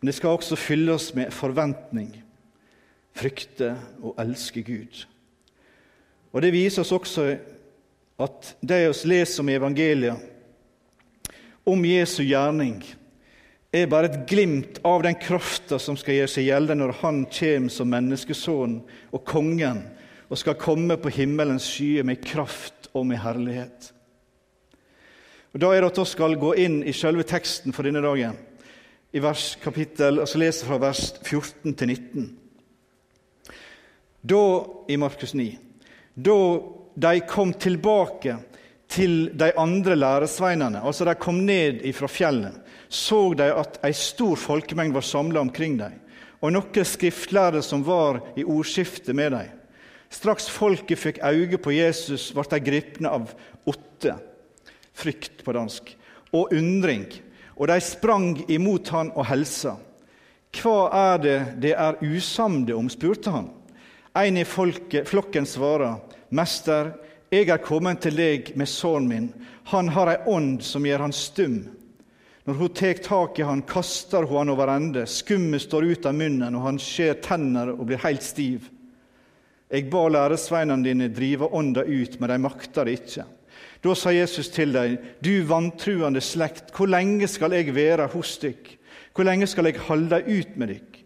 Men 0.00 0.10
det 0.10 0.14
skal 0.14 0.36
også 0.36 0.56
fylle 0.56 0.92
oss 0.92 1.10
med 1.16 1.32
forventning, 1.34 2.12
frykte 3.16 3.72
og 4.02 4.18
elske 4.20 4.62
Gud. 4.62 5.06
Og 6.32 6.42
Det 6.42 6.52
viser 6.52 6.84
oss 6.84 6.92
også 6.92 7.30
at 8.18 8.56
det 8.60 8.82
vi 8.84 9.08
leser 9.08 9.42
om 9.42 9.48
evangeliet, 9.48 10.16
om 11.66 11.84
Jesu 11.84 12.22
gjerning, 12.22 12.82
er 13.72 13.90
bare 13.90 14.08
et 14.08 14.24
glimt 14.28 14.80
av 14.86 15.02
den 15.04 15.16
krafta 15.20 15.78
som 15.82 15.96
skal 15.98 16.16
gjøre 16.16 16.32
seg 16.32 16.48
gjeldende 16.48 16.86
når 16.86 16.96
han 17.02 17.20
kommer 17.28 17.72
som 17.72 17.90
menneskesønn 17.92 18.78
og 19.12 19.24
kongen 19.28 19.82
og 20.28 20.40
skal 20.40 20.58
komme 20.60 20.96
på 21.00 21.12
himmelens 21.12 21.66
skyer 21.68 22.06
med 22.06 22.22
kraft 22.24 22.88
og 22.96 23.06
med 23.08 23.20
herlighet. 23.20 23.92
Og 25.52 25.60
Da 25.60 25.72
er 25.72 25.80
det 25.80 25.92
at 25.92 26.00
vi 26.00 26.04
skal 26.08 26.36
gå 26.40 26.54
inn 26.60 26.82
i 26.84 26.92
selve 26.92 27.24
teksten 27.24 27.72
for 27.72 27.84
denne 27.84 28.04
dagen, 28.04 28.36
i 29.12 29.20
vers 29.24 29.56
kapittel, 29.62 30.20
altså 30.20 30.38
lese 30.38 30.66
fra 30.68 30.76
vers 30.82 31.14
14 31.24 31.72
til 31.74 31.88
19. 31.88 32.26
Da, 34.28 34.42
i 34.88 34.96
Markus 35.00 35.32
9, 35.34 35.48
da 36.14 36.36
de 36.98 37.20
kom 37.24 37.54
tilbake 37.56 38.36
til 38.88 39.30
de 39.38 39.48
andre 39.56 39.96
læresveinene, 39.96 40.82
altså 40.84 41.06
de 41.08 41.14
kom 41.16 41.40
ned 41.46 41.80
fra 41.96 42.08
fjellet, 42.12 42.67
så 42.88 43.34
de 43.36 43.48
at 43.52 43.78
ei 43.84 43.92
stor 43.96 44.36
folkemengd 44.40 44.96
var 44.96 45.04
samla 45.04 45.40
omkring 45.40 45.76
dem, 45.80 45.96
og 46.40 46.54
noen 46.54 46.86
skriftlærde 46.86 47.62
som 47.64 47.84
var 47.86 48.20
i 48.38 48.46
ordskifte 48.46 49.14
med 49.16 49.34
dem. 49.36 49.54
Straks 50.08 50.48
folket 50.48 50.98
fikk 50.98 51.18
øye 51.20 51.58
på 51.60 51.74
Jesus, 51.76 52.30
ble 52.32 52.46
de 52.48 52.60
gripne 52.64 53.10
av 53.12 53.34
åtte, 53.68 54.14
frykt 54.96 55.44
på 55.44 55.52
dansk, 55.52 55.92
og 56.32 56.54
undring, 56.56 57.04
og 57.58 57.68
de 57.68 57.80
sprang 57.84 58.38
imot 58.48 58.88
han 58.94 59.12
og 59.14 59.28
helsa. 59.28 59.76
Hva 60.56 60.88
er 60.96 61.18
det 61.20 61.38
det 61.60 61.74
er 61.76 62.00
usamde 62.00 62.72
om? 62.76 62.88
spurte 62.88 63.30
han. 63.34 63.50
En 64.16 64.38
i 64.40 64.46
folket, 64.48 65.06
flokken 65.08 65.46
svarer, 65.46 66.00
Mester, 66.30 66.94
jeg 67.30 67.50
er 67.52 67.60
kommet 67.60 68.00
til 68.00 68.16
deg 68.16 68.54
med 68.56 68.68
sønnen 68.68 69.08
min. 69.08 69.28
Han 69.68 69.90
har 69.92 70.08
ei 70.08 70.20
ånd 70.32 70.62
som 70.64 70.86
gjør 70.88 71.04
han 71.04 71.12
stum. 71.12 71.58
Når 72.48 72.54
hun 72.54 72.68
tar 72.72 72.94
tak 73.04 73.38
i 73.38 73.44
han, 73.44 73.60
kaster 73.62 74.24
hun 74.24 74.38
han 74.38 74.48
over 74.54 74.70
ende. 74.72 75.02
Skummet 75.04 75.66
står 75.66 75.84
ut 75.84 76.06
av 76.08 76.14
munnen, 76.16 76.54
og 76.56 76.62
han 76.64 76.78
skjer 76.80 77.18
tenner 77.20 77.74
og 77.74 77.82
blir 77.90 78.00
helt 78.00 78.24
stiv. 78.24 78.70
Jeg 79.68 79.90
ba 79.92 80.06
læresveinene 80.08 80.86
dine 80.86 81.10
drive 81.12 81.50
ånda 81.52 81.84
ut, 81.84 82.16
men 82.16 82.32
de 82.32 82.38
makter 82.40 82.88
det 82.88 82.94
ikke. 83.02 83.26
Da 83.84 83.92
sa 83.92 84.14
Jesus 84.16 84.48
til 84.54 84.72
dem, 84.72 84.96
du 85.20 85.44
vantruende 85.44 86.24
slekt, 86.24 86.72
hvor 86.72 86.88
lenge 86.88 87.28
skal 87.28 87.52
jeg 87.52 87.74
være 87.76 88.08
hos 88.14 88.38
dykk? 88.40 88.72
Hvor 89.12 89.28
lenge 89.28 89.50
skal 89.52 89.68
jeg 89.68 89.84
holde 89.84 90.24
ut 90.24 90.56
med 90.56 90.72
dykk? 90.72 90.98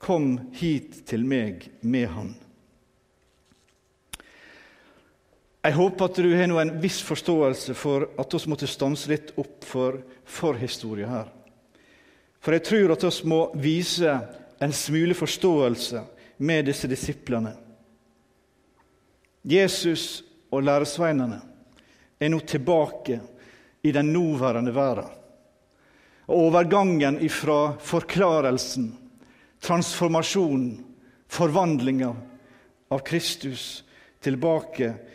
Kom 0.00 0.32
hit 0.56 1.02
til 1.12 1.28
meg 1.28 1.68
med 1.84 2.08
han. 2.16 2.32
Jeg 5.66 5.74
håper 5.74 6.04
at 6.06 6.18
du 6.22 6.28
har 6.30 6.60
en 6.62 6.76
viss 6.78 7.00
forståelse 7.02 7.74
for 7.74 8.04
at 8.22 8.34
vi 8.36 8.50
måtte 8.52 8.68
stanse 8.70 9.08
litt 9.10 9.32
opp 9.34 9.64
for 9.66 9.96
forhistoria 10.22 11.08
her. 11.10 11.32
For 12.38 12.54
jeg 12.54 12.62
tror 12.68 12.92
at 12.94 13.02
vi 13.02 13.30
må 13.32 13.40
vise 13.58 14.12
en 14.62 14.72
smule 14.72 15.16
forståelse 15.18 16.02
med 16.46 16.68
disse 16.68 16.86
disiplene. 16.86 17.50
Jesus 19.42 20.22
og 20.54 20.62
læresveinene 20.68 21.40
er 22.22 22.30
nå 22.30 22.38
tilbake 22.46 23.18
i 23.82 23.90
den 23.90 24.12
nåværende 24.14 24.74
verden. 24.74 25.10
Og 26.30 26.46
overgangen 26.46 27.18
ifra 27.26 27.74
forklarelsen, 27.82 28.86
transformasjonen, 29.58 30.78
forvandlinga 31.26 32.14
av 32.94 33.02
Kristus 33.06 33.82
tilbake 34.22 34.94
til 34.94 35.12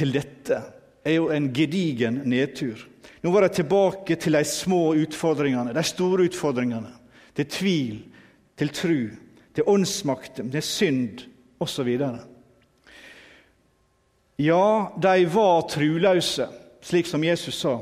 dette 0.00 0.62
er 1.04 1.18
jo 1.18 1.28
en 1.34 1.50
gedigen 1.54 2.22
nedtur. 2.28 2.88
Nå 3.22 3.30
var 3.30 3.46
de 3.46 3.54
tilbake 3.54 4.16
til 4.18 4.34
de 4.34 4.44
små 4.46 4.94
utfordringene, 4.98 5.74
de 5.74 5.84
store 5.86 6.26
utfordringene. 6.30 6.90
Til 7.36 7.48
tvil, 7.48 7.96
til 8.58 8.72
tru, 8.74 9.00
til 9.54 9.68
åndsmakt, 9.68 10.42
til 10.42 10.62
synd 10.64 11.24
osv. 11.62 11.88
Ja, 14.42 14.66
de 14.98 15.26
var 15.32 15.66
truløse, 15.70 16.48
slik 16.82 17.06
som 17.06 17.24
Jesus 17.24 17.60
sa. 17.62 17.78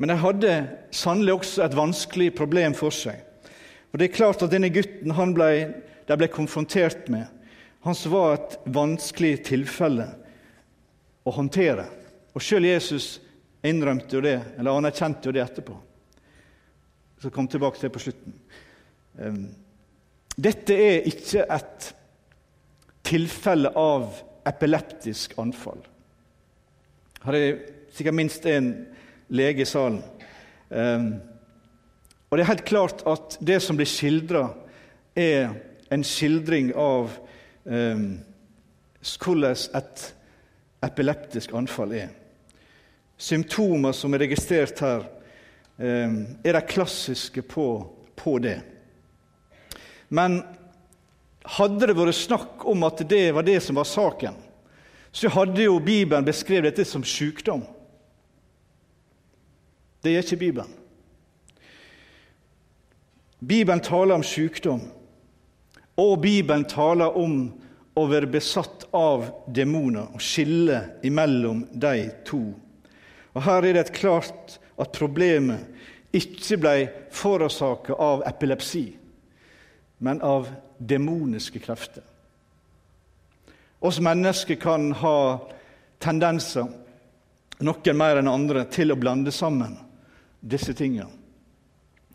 Men 0.00 0.10
de 0.10 0.16
hadde 0.16 0.54
sannelig 0.96 1.34
også 1.34 1.66
et 1.66 1.76
vanskelig 1.76 2.30
problem 2.34 2.74
for 2.74 2.94
seg. 2.94 3.20
Og 3.92 3.98
det 4.00 4.08
er 4.08 4.16
klart 4.16 4.42
at 4.42 4.52
denne 4.52 4.70
gutten 4.72 5.34
ble, 5.36 5.50
de 6.08 6.16
ble 6.16 6.28
konfrontert 6.32 7.08
med, 7.12 7.26
han 7.84 7.96
som 7.96 8.12
var 8.12 8.34
et 8.36 8.56
vanskelig 8.68 9.38
tilfelle 9.48 10.06
å 11.24 11.34
håndtere. 11.34 11.86
Og 12.34 12.42
sjøl 12.44 12.64
Jesus 12.68 13.18
innrømte 13.66 14.16
jo 14.16 14.22
det, 14.24 14.38
eller 14.58 14.76
anerkjente 14.78 15.28
jo 15.28 15.34
det 15.36 15.42
etterpå. 15.44 15.74
Så 17.20 17.30
kom 17.34 17.48
tilbake 17.50 17.76
til 17.78 17.88
det 17.88 17.94
på 17.96 18.04
slutten. 18.06 18.36
Dette 20.40 20.76
er 20.80 21.08
ikke 21.10 21.44
et 21.52 21.90
tilfelle 23.04 23.72
av 23.76 24.14
epileptisk 24.48 25.34
anfall. 25.42 25.82
Her 27.26 27.36
er 27.36 27.58
sikkert 27.92 28.16
minst 28.16 28.46
én 28.48 28.70
lege 29.28 29.66
i 29.66 29.68
salen. 29.68 30.00
Og 32.30 32.38
det 32.38 32.44
er 32.44 32.52
helt 32.52 32.64
klart 32.68 33.04
at 33.10 33.36
det 33.44 33.58
som 33.60 33.76
blir 33.76 33.90
skildra, 33.90 34.46
er 35.18 35.50
en 35.90 36.04
skildring 36.06 36.70
av 36.78 37.10
hvordan 37.64 39.56
et 39.76 40.04
epileptisk 40.84 41.52
anfall 41.54 41.92
er. 41.96 42.08
Symptomer 43.20 43.92
som 43.92 44.14
er 44.14 44.24
registrert 44.24 44.80
her, 44.80 45.04
um, 45.76 46.22
er 46.44 46.56
de 46.56 46.62
klassiske 46.68 47.42
på, 47.42 47.66
på, 48.16 48.38
det. 48.38 48.60
Men 50.08 50.40
hadde 51.58 51.90
det 51.90 51.96
vært 51.96 52.16
snakk 52.16 52.64
om 52.68 52.86
at 52.88 53.04
det 53.08 53.26
var 53.36 53.46
det 53.46 53.58
som 53.64 53.76
var 53.76 53.88
saken, 53.88 54.38
så 55.12 55.28
hadde 55.34 55.66
jo 55.66 55.80
Bibelen 55.82 56.24
beskrevet 56.24 56.70
dette 56.70 56.86
som 56.88 57.04
sykdom. 57.04 57.64
Det 60.00 60.14
er 60.14 60.24
ikke 60.24 60.40
Bibelen. 60.40 60.76
Bibelen 63.40 63.80
taler 63.80 64.14
om 64.14 64.24
sykdom, 64.24 64.80
og 65.96 66.20
Bibelen 66.22 66.64
taler 66.68 67.16
om 67.16 67.59
å 67.98 68.06
være 68.06 68.30
besatt 68.30 68.86
av 68.96 69.26
demoner 69.50 70.14
og 70.14 70.22
skille 70.22 70.80
imellom 71.06 71.64
de 71.72 72.10
to. 72.26 72.42
Og 73.34 73.42
Her 73.44 73.64
er 73.64 73.76
det 73.76 73.84
et 73.86 73.98
klart 73.98 74.58
at 74.80 74.94
problemet 74.96 75.66
ikke 76.16 76.58
ble 76.58 76.74
forårsaka 77.14 77.94
av 77.94 78.24
epilepsi, 78.26 78.86
men 79.98 80.22
av 80.22 80.48
demoniske 80.78 81.60
krefter. 81.62 82.02
Oss 83.80 84.00
mennesker 84.02 84.58
kan 84.60 84.90
ha 85.00 85.16
tendenser, 86.02 86.66
noen 87.60 87.96
mer 87.96 88.20
enn 88.20 88.28
andre, 88.28 88.64
til 88.72 88.92
å 88.92 88.98
blande 88.98 89.32
sammen 89.32 89.76
disse 90.40 90.74
tingene. 90.76 91.08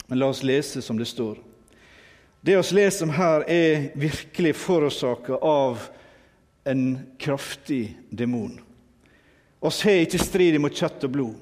Men 0.08 0.20
la 0.20 0.30
oss 0.30 0.44
lese 0.46 0.82
som 0.86 0.98
det 0.98 1.08
står. 1.10 1.40
Det 2.46 2.54
vi 2.56 2.76
leser 2.78 3.08
om 3.08 3.14
her, 3.16 3.42
er 3.50 3.88
virkelig 3.98 4.52
forårsaka 4.62 5.40
av 5.42 5.88
en 6.70 7.00
kraftig 7.18 7.96
demon. 8.14 8.60
Oss 9.66 9.80
har 9.82 10.04
ikke 10.04 10.22
strid 10.22 10.60
mot 10.62 10.78
kjøtt 10.78 11.08
og 11.08 11.16
blod, 11.16 11.40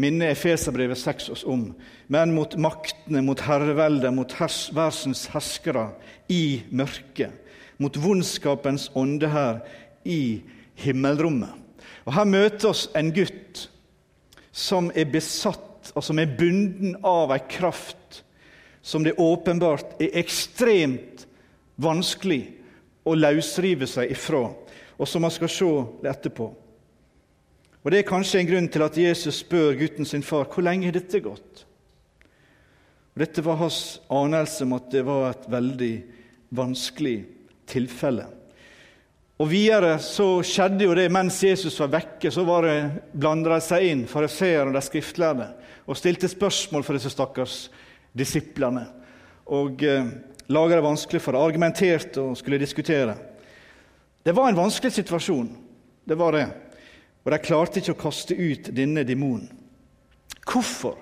minner 0.00 0.32
Efeserbrevet 0.32 0.96
6 0.96 1.28
oss 1.34 1.44
om, 1.44 1.66
men 2.08 2.32
mot 2.32 2.56
maktene, 2.56 3.20
mot 3.20 3.44
herreveldet, 3.44 4.08
mot 4.16 4.32
hers, 4.38 4.70
verdens 4.72 5.26
herskere 5.34 5.90
i 6.32 6.62
mørket, 6.72 7.36
mot 7.76 8.00
vondskapens 8.00 8.88
ånde 8.96 9.28
her 9.28 9.60
i 10.08 10.40
himmelrommet. 10.80 11.52
Og 12.08 12.16
Her 12.16 12.24
møter 12.38 12.72
oss 12.72 12.86
en 12.96 13.12
gutt 13.12 13.66
som 14.48 14.88
er 14.96 15.12
besatt 15.12 15.92
og 15.92 16.00
som 16.06 16.16
er 16.24 16.38
bunden 16.40 16.96
av 17.04 17.36
ei 17.36 17.42
kraft 17.52 18.00
som 18.82 19.04
det 19.04 19.14
åpenbart 19.18 20.00
er 20.02 20.18
ekstremt 20.18 21.26
vanskelig 21.80 22.42
å 23.06 23.14
løsrive 23.14 23.86
seg 23.86 24.10
ifra, 24.14 24.48
og 24.98 25.08
som 25.08 25.24
man 25.24 25.32
skal 25.34 25.50
se 25.50 25.70
etterpå. 26.10 26.48
Og 27.82 27.90
Det 27.90 27.98
er 27.98 28.06
kanskje 28.06 28.42
en 28.42 28.50
grunn 28.50 28.68
til 28.70 28.84
at 28.84 28.98
Jesus 28.98 29.40
spør 29.42 29.74
gutten 29.78 30.06
sin 30.06 30.22
far 30.22 30.46
hvor 30.50 30.62
lenge 30.62 30.86
har 30.86 30.94
dette 30.94 31.22
gått. 31.22 31.64
Og 33.12 33.24
Dette 33.24 33.42
var 33.44 33.58
hans 33.60 34.00
anelse 34.10 34.62
om 34.64 34.76
at 34.78 34.90
det 34.92 35.02
var 35.06 35.32
et 35.32 35.48
veldig 35.50 35.94
vanskelig 36.54 37.16
tilfelle. 37.70 38.28
Og 39.42 39.48
Videre 39.50 39.96
så 39.98 40.36
skjedde 40.46 40.86
jo 40.86 40.94
det 40.94 41.08
mens 41.10 41.40
Jesus 41.42 41.74
var 41.82 41.90
vekke, 41.96 42.30
så 42.30 42.44
var 42.46 42.68
det 42.68 42.76
blanda 43.18 43.58
seg 43.64 43.88
inn, 43.88 44.04
fariseerne 44.06 44.70
og 44.70 44.76
de 44.76 44.82
skriftlærde, 44.86 45.48
og 45.82 45.98
stilte 45.98 46.30
spørsmål 46.30 46.84
for 46.86 46.94
disse 46.94 47.10
stakkars 47.10 47.64
disiplene. 48.16 48.86
Og 49.52 49.82
eh, 49.86 50.10
laga 50.52 50.78
det 50.78 50.86
vanskelig 50.86 51.22
for 51.22 51.36
dem, 51.36 51.44
argumenterte 51.44 52.22
og 52.22 52.36
skulle 52.38 52.60
diskutere. 52.62 53.16
Det 54.22 54.34
var 54.36 54.50
en 54.50 54.60
vanskelig 54.60 54.92
situasjon, 55.00 55.48
det 56.04 56.18
var 56.18 56.36
det. 56.36 56.46
Og 57.22 57.32
de 57.32 57.38
klarte 57.42 57.80
ikke 57.80 57.94
å 57.96 58.02
kaste 58.02 58.34
ut 58.34 58.70
denne 58.74 59.06
demonen. 59.06 59.48
Hvorfor? 60.42 60.98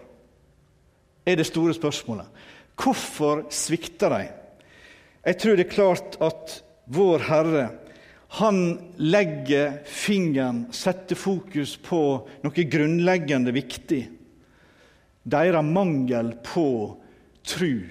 er 1.24 1.36
det 1.36 1.48
store 1.48 1.74
spørsmålet. 1.76 2.26
Hvorfor 2.80 3.44
svikter 3.52 4.14
de? 4.14 4.24
Jeg 5.26 5.38
tror 5.40 5.56
det 5.56 5.66
er 5.66 5.74
klart 5.74 6.18
at 6.24 6.60
Vår 6.90 7.22
Herre 7.28 7.68
han 8.40 8.56
legger 9.02 9.80
fingeren, 9.86 10.68
setter 10.74 11.18
fokus 11.18 11.74
på 11.82 12.00
noe 12.44 12.64
grunnleggende 12.70 13.52
viktig. 13.54 14.00
Deres 15.22 15.64
mangel 15.64 16.33
på 16.44 16.68
tru. 17.44 17.85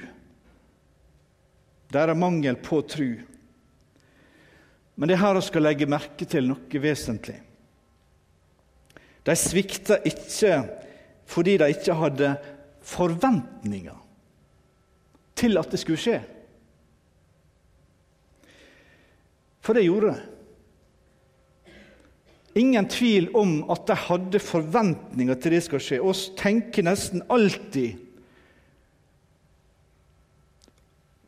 Deres 1.90 2.18
mangel 2.18 2.58
på 2.62 2.82
tru. 2.82 3.12
Men 4.96 5.08
det 5.08 5.16
er 5.16 5.24
her 5.24 5.38
vi 5.38 5.46
skal 5.46 5.64
legge 5.64 5.90
merke 5.90 6.26
til 6.28 6.50
noe 6.50 6.82
vesentlig. 6.84 7.38
De 9.24 9.36
svikta 9.38 10.00
ikke 10.08 10.58
fordi 11.30 11.58
de 11.62 11.70
ikke 11.70 11.94
hadde 11.94 12.34
forventninger 12.90 13.98
til 15.38 15.60
at 15.62 15.72
det 15.72 15.80
skulle 15.80 16.02
skje. 16.02 16.18
For 19.62 19.78
det 19.78 19.86
gjorde 19.86 20.16
de. 20.16 20.29
Ingen 22.60 22.90
tvil 22.92 23.30
om 23.38 23.62
at 23.72 23.86
de 23.88 23.96
hadde 23.96 24.42
forventninger 24.44 25.38
til 25.40 25.56
det 25.56 25.62
skal 25.66 25.84
skje. 25.84 26.02
Oss 26.04 26.30
tenker 26.40 26.86
nesten 26.88 27.24
alltid 27.32 28.06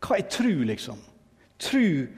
Hva 0.01 0.17
er 0.17 0.25
tru, 0.33 0.63
liksom? 0.65 0.97
Tru 1.61 2.09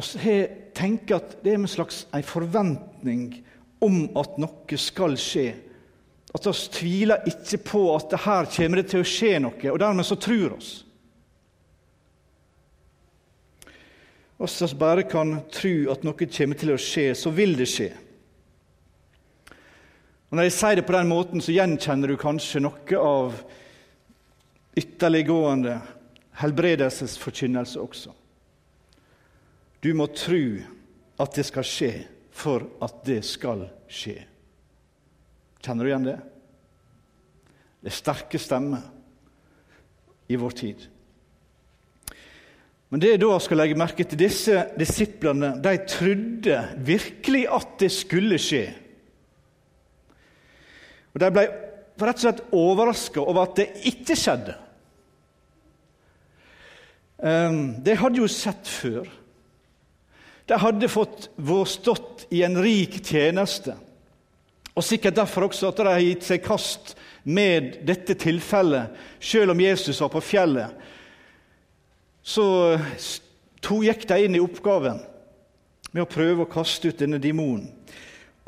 Vi 0.00 0.36
tenker 0.76 1.18
at 1.18 1.32
det 1.44 1.52
er 1.52 1.58
en 1.58 1.68
slags 1.68 2.04
en 2.14 2.24
forventning 2.24 3.24
om 3.84 4.04
at 4.16 4.38
noe 4.40 4.78
skal 4.80 5.16
skje. 5.20 5.50
At 6.32 6.46
vi 6.46 6.54
tviler 6.76 7.26
ikke 7.28 7.58
på 7.72 7.82
at 7.96 8.12
det 8.12 8.22
her 8.24 8.48
kommer 8.54 8.80
det 8.80 8.86
til 8.92 9.02
å 9.02 9.08
skje 9.08 9.34
noe, 9.42 9.72
og 9.72 9.80
dermed 9.82 10.06
så 10.06 10.16
tror 10.20 10.54
oss. 10.56 10.70
Og 14.40 14.48
som 14.48 14.78
bare 14.80 15.04
kan 15.04 15.34
tro 15.52 15.72
at 15.92 16.04
noe 16.06 16.28
kommer 16.32 16.56
til 16.56 16.72
å 16.72 16.80
skje, 16.80 17.10
så 17.14 17.32
vil 17.34 17.58
det 17.58 17.68
skje. 17.68 17.90
Og 20.30 20.38
Når 20.38 20.46
jeg 20.46 20.54
sier 20.56 20.78
det 20.78 20.86
på 20.86 20.94
den 20.94 21.10
måten, 21.10 21.42
så 21.42 21.52
gjenkjenner 21.52 22.08
du 22.08 22.16
kanskje 22.16 22.62
noe 22.62 23.00
av 23.02 23.40
ytterliggående 24.78 25.74
helbredelsesforkynnelse 26.40 27.80
også. 27.82 28.14
Du 29.82 29.90
må 29.96 30.06
tro 30.14 30.44
at 31.20 31.36
det 31.36 31.44
skal 31.48 31.66
skje 31.66 31.92
for 32.32 32.64
at 32.84 33.02
det 33.04 33.20
skal 33.26 33.66
skje. 33.90 34.16
Kjenner 35.60 35.84
du 35.84 35.90
igjen 35.90 36.06
det? 36.06 36.16
Det 37.80 37.90
er 37.90 37.96
sterke 37.96 38.40
stemmer 38.40 38.86
i 40.30 40.38
vår 40.40 40.56
tid. 40.56 40.86
Men 42.90 43.02
det 43.02 43.12
er 43.14 43.20
da 43.22 43.36
skal 43.38 43.60
legge 43.62 43.78
merke 43.78 44.04
til 44.04 44.18
disse 44.18 44.64
disiplene 44.78 45.52
de 45.62 45.74
trodde 45.86 46.56
virkelig 46.86 47.44
at 47.46 47.76
det 47.82 47.90
skulle 47.94 48.38
skje. 48.42 48.64
Og 51.14 51.22
De 51.22 51.30
ble 51.34 51.44
rett 52.00 52.18
og 52.18 52.24
slett 52.24 52.42
overraska 52.56 53.22
over 53.22 53.44
at 53.44 53.56
det 53.60 53.68
ikke 53.90 54.16
skjedde. 54.18 54.56
Ehm, 57.22 57.82
de 57.84 57.96
hadde 58.00 58.22
jo 58.22 58.28
sett 58.30 58.68
før. 58.68 59.08
De 60.48 60.58
hadde 60.58 60.90
fått 60.90 61.28
stått 61.68 62.24
i 62.34 62.42
en 62.42 62.56
rik 62.58 62.98
tjeneste. 63.04 63.76
Og 64.74 64.86
sikkert 64.86 65.18
derfor 65.18 65.46
også 65.46 65.70
at 65.70 65.78
de 65.78 65.86
har 65.90 66.02
gitt 66.02 66.26
seg 66.26 66.42
kast 66.42 66.94
med 67.28 67.82
dette 67.86 68.16
tilfellet, 68.18 68.96
selv 69.20 69.52
om 69.52 69.60
Jesus 69.60 70.00
var 70.00 70.10
på 70.14 70.22
fjellet. 70.24 70.72
Så 72.30 72.78
to 73.64 73.80
gikk 73.82 74.06
de 74.08 74.24
inn 74.24 74.36
i 74.38 74.42
oppgaven 74.42 75.00
med 75.90 76.04
å 76.04 76.10
prøve 76.10 76.44
å 76.44 76.50
kaste 76.50 76.92
ut 76.92 77.00
denne 77.00 77.18
demonen. 77.22 77.72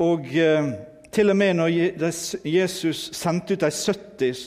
Og 0.03 0.29
eh, 0.39 0.69
til 1.13 1.33
og 1.33 1.37
med 1.37 1.57
når 1.59 1.73
Jesus 2.47 3.09
sendte 3.15 3.57
ut 3.57 3.65
de 3.65 3.71
70, 3.71 4.39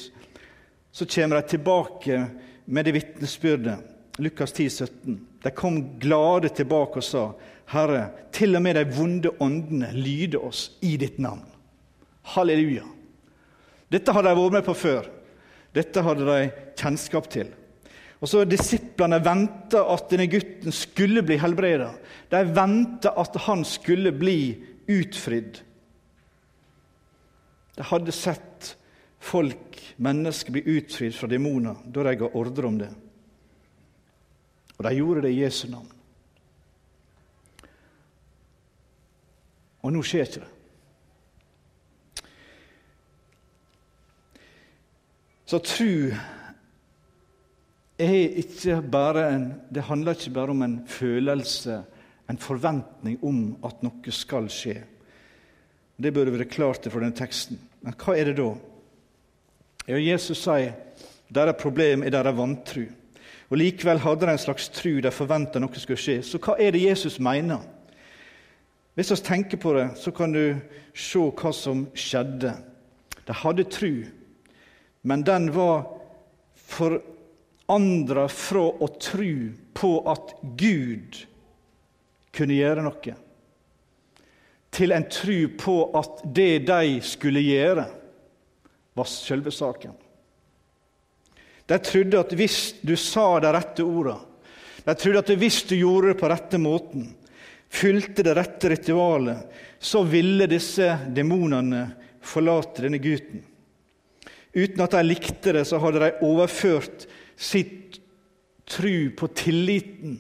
så 0.97 1.09
kommer 1.13 1.41
de 1.41 1.53
tilbake 1.53 2.23
med 2.65 2.89
det 2.89 2.97
vitnesbyrdet. 2.97 3.93
Lukas 4.25 4.57
10, 4.57 4.71
17. 4.71 5.21
De 5.45 5.53
kom 5.53 5.83
glade 6.01 6.49
tilbake 6.57 7.03
og 7.03 7.05
sa, 7.05 7.27
'Herre, 7.67 8.09
til 8.33 8.57
og 8.57 8.63
med 8.63 8.75
de 8.75 8.87
vonde 8.97 9.31
åndene 9.41 9.91
lyder 9.93 10.41
oss 10.41 10.71
i 10.81 10.97
ditt 10.97 11.19
navn.' 11.19 11.45
Halleluja. 12.33 12.87
Dette 13.93 14.13
hadde 14.13 14.33
de 14.33 14.41
vært 14.41 14.57
med 14.57 14.65
på 14.65 14.75
før. 14.75 15.07
Dette 15.75 16.03
hadde 16.03 16.25
de 16.25 16.51
kjennskap 16.79 17.29
til. 17.31 17.53
Og 18.21 18.31
så 18.31 18.45
Disiplene 18.49 19.19
venta 19.21 19.83
at 19.93 20.09
denne 20.11 20.29
gutten 20.33 20.73
skulle 20.73 21.25
bli 21.27 21.37
helbreda. 21.41 21.91
De 22.33 22.43
venta 22.57 23.13
at 23.21 23.37
han 23.45 23.65
skulle 23.69 24.13
bli 24.17 24.39
utfridd. 24.89 25.61
De 27.77 27.85
hadde 27.85 28.15
sett 28.17 28.73
folk, 29.21 29.83
mennesker, 30.01 30.55
bli 30.55 30.79
utfridd 30.79 31.17
fra 31.17 31.29
demoner 31.29 31.83
da 31.93 32.07
de 32.07 32.17
ga 32.23 32.33
ordre 32.41 32.71
om 32.71 32.79
det. 32.81 32.93
Og 34.77 34.85
de 34.85 34.97
gjorde 34.97 35.27
det 35.27 35.35
i 35.35 35.43
Jesu 35.43 35.67
navn. 35.69 35.93
Og 39.85 39.93
nå 39.93 40.03
skjer 40.03 40.25
ikke 40.27 40.43
det. 40.43 40.53
Så 45.47 45.61
tru 45.63 46.11
en, 47.99 49.55
det 49.71 49.83
handler 49.89 50.13
ikke 50.13 50.35
bare 50.35 50.51
om 50.51 50.63
en 50.63 50.81
følelse, 50.87 51.83
en 52.31 52.39
forventning 52.39 53.19
om 53.25 53.57
at 53.65 53.83
noe 53.83 54.13
skal 54.13 54.51
skje. 54.53 54.83
Det 55.97 56.13
burde 56.13 56.35
være 56.35 56.51
klart 56.51 56.89
fra 56.91 57.01
denne 57.01 57.17
teksten. 57.17 57.59
Men 57.81 57.95
hva 57.97 58.17
er 58.17 58.29
det 58.29 58.37
da? 58.37 58.51
Ja, 59.87 59.97
Jesus 59.97 60.43
sier 60.43 60.75
deres 61.33 61.57
problem 61.59 62.03
er 62.03 62.13
deres 62.15 62.37
vantru. 62.37 62.85
Og 63.51 63.59
Likevel 63.59 63.99
hadde 64.03 64.27
de 64.27 64.33
en 64.33 64.39
slags 64.39 64.69
tru, 64.75 65.01
de 65.01 65.11
forventa 65.11 65.61
noe 65.63 65.79
skulle 65.79 66.01
skje. 66.01 66.21
Så 66.23 66.39
hva 66.43 66.57
er 66.59 66.75
det 66.75 66.83
Jesus 66.83 67.19
mener? 67.23 67.63
Hvis 68.97 69.11
vi 69.13 69.17
tenker 69.23 69.61
på 69.61 69.75
det, 69.77 69.91
så 70.01 70.11
kan 70.11 70.33
du 70.33 70.57
se 70.95 71.21
hva 71.21 71.53
som 71.55 71.87
skjedde. 71.95 72.55
De 73.27 73.35
hadde 73.35 73.67
tru, 73.71 74.07
men 75.03 75.23
den 75.27 75.51
var 75.55 75.87
forandra 77.67 78.29
fra 78.29 78.63
å 78.63 78.89
tru 79.01 79.53
på 79.75 79.91
at 80.09 80.35
Gud 80.57 81.27
kunne 82.31 82.55
gjøre 82.55 82.83
noe, 82.85 83.15
til 84.71 84.93
en 84.93 85.07
tru 85.09 85.49
på 85.59 85.77
at 85.97 86.23
det 86.37 86.67
de 86.69 87.01
skulle 87.03 87.41
gjøre, 87.41 87.87
var 88.97 89.09
selve 89.09 89.51
saken. 89.51 89.93
De 91.67 91.79
trodde 91.83 92.21
at 92.21 92.33
hvis 92.39 92.77
du 92.87 92.95
sa 92.97 93.41
de 93.41 93.51
rette 93.53 93.83
ordene, 93.85 94.23
de 94.87 94.95
trodde 94.95 95.19
at 95.19 95.31
hvis 95.35 95.65
du 95.67 95.75
gjorde 95.75 96.13
det 96.13 96.21
på 96.21 96.29
rette 96.31 96.59
måten, 96.63 97.09
fulgte 97.69 98.23
det 98.23 98.37
rette 98.39 98.71
ritualet, 98.71 99.41
så 99.83 100.05
ville 100.07 100.47
disse 100.47 100.93
demonene 101.11 101.89
forlate 102.23 102.85
denne 102.85 103.01
gutten. 103.03 103.43
Uten 104.55 104.85
at 104.85 104.95
de 104.95 105.03
likte 105.03 105.53
det, 105.53 105.65
så 105.67 105.81
hadde 105.83 106.05
de 106.05 106.13
overført 106.25 107.09
sitt 107.37 108.01
tru 108.67 109.11
på 109.17 109.29
tilliten, 109.37 110.19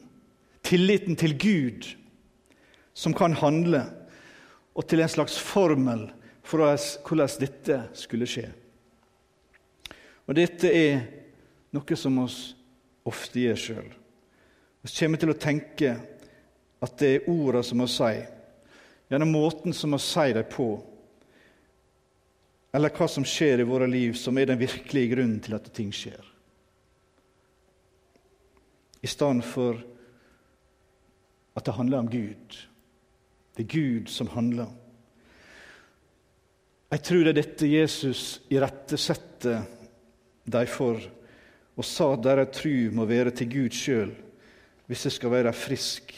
tilliten 0.62 1.16
til 1.16 1.34
Gud, 1.38 1.88
som 2.94 3.14
kan 3.14 3.34
handle, 3.36 3.82
og 4.76 4.86
til 4.88 5.00
en 5.00 5.10
slags 5.10 5.38
formel 5.40 6.06
for 6.46 6.62
hvordan 6.62 7.40
dette 7.40 7.80
skulle 7.96 8.28
skje. 8.28 8.46
Og 10.26 10.36
dette 10.36 10.70
er 10.70 11.00
noe 11.74 11.98
som 11.98 12.18
vi 12.20 12.26
ofte 13.06 13.42
gjør 13.42 13.60
sjøl. 13.62 13.90
Vi 14.82 14.92
kommer 14.98 15.22
til 15.22 15.32
å 15.32 15.38
tenke 15.38 15.94
at 16.82 16.98
det 17.00 17.10
er 17.14 17.28
ordene 17.30 17.64
som 17.66 17.82
vi 17.82 17.88
sier, 17.90 18.28
gjennom 19.10 19.32
måten 19.34 19.74
som 19.74 19.94
vi 19.94 20.02
sier 20.02 20.36
dem 20.36 20.48
på, 20.50 20.68
eller 22.76 22.92
hva 22.92 23.06
som 23.08 23.24
skjer 23.24 23.62
i 23.62 23.68
våre 23.68 23.86
liv, 23.88 24.16
som 24.18 24.36
er 24.36 24.50
den 24.50 24.60
virkelige 24.60 25.14
grunnen 25.14 25.38
til 25.42 25.56
at 25.56 25.70
ting 25.74 25.92
skjer. 25.94 26.20
I 29.02 29.06
stedet 29.06 29.44
for 29.44 29.80
at 31.56 31.64
det 31.64 31.74
handler 31.76 31.98
om 31.98 32.10
Gud. 32.10 32.58
Det 33.56 33.64
er 33.64 33.72
Gud 33.72 34.10
som 34.12 34.28
handler. 34.28 34.68
Jeg 36.90 37.02
tror 37.02 37.24
det 37.24 37.32
er 37.32 37.40
dette 37.40 37.68
Jesus 37.68 38.22
irettesetter 38.52 39.64
dem 40.46 40.68
for, 40.70 41.00
og 41.76 41.84
sa 41.84 42.12
at 42.14 42.22
deres 42.24 42.54
tru 42.56 42.92
må 42.94 43.08
være 43.08 43.32
til 43.34 43.50
Gud 43.50 43.74
sjøl 43.74 44.14
hvis 44.86 45.02
det 45.02 45.12
skal 45.16 45.32
være 45.32 45.52
frisk, 45.56 46.12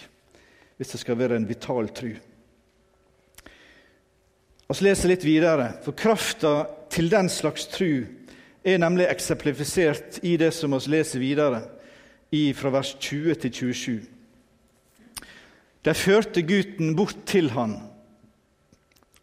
hvis 0.77 0.91
det 0.93 1.01
skal 1.01 1.17
være 1.17 1.39
en 1.39 1.49
vital 1.49 1.89
tru. 1.89 2.11
Vi 4.69 4.77
leser 4.85 5.09
litt 5.09 5.25
videre, 5.25 5.71
for 5.81 5.97
krafta 5.97 6.67
til 6.93 7.09
den 7.09 7.31
slags 7.33 7.65
tru 7.73 8.05
er 8.61 8.83
nemlig 8.83 9.07
eksemplifisert 9.09 10.19
i 10.29 10.37
det 10.37 10.51
som 10.53 10.77
vi 10.77 10.93
leser 10.93 11.23
videre, 11.23 11.63
fra 12.55 12.71
vers 12.71 12.95
20 13.01 13.35
til 13.35 13.53
27. 13.53 14.01
De 15.85 15.95
førte 15.95 16.43
gutten 16.45 16.97
bort 16.97 17.23
til 17.27 17.51
han, 17.55 17.79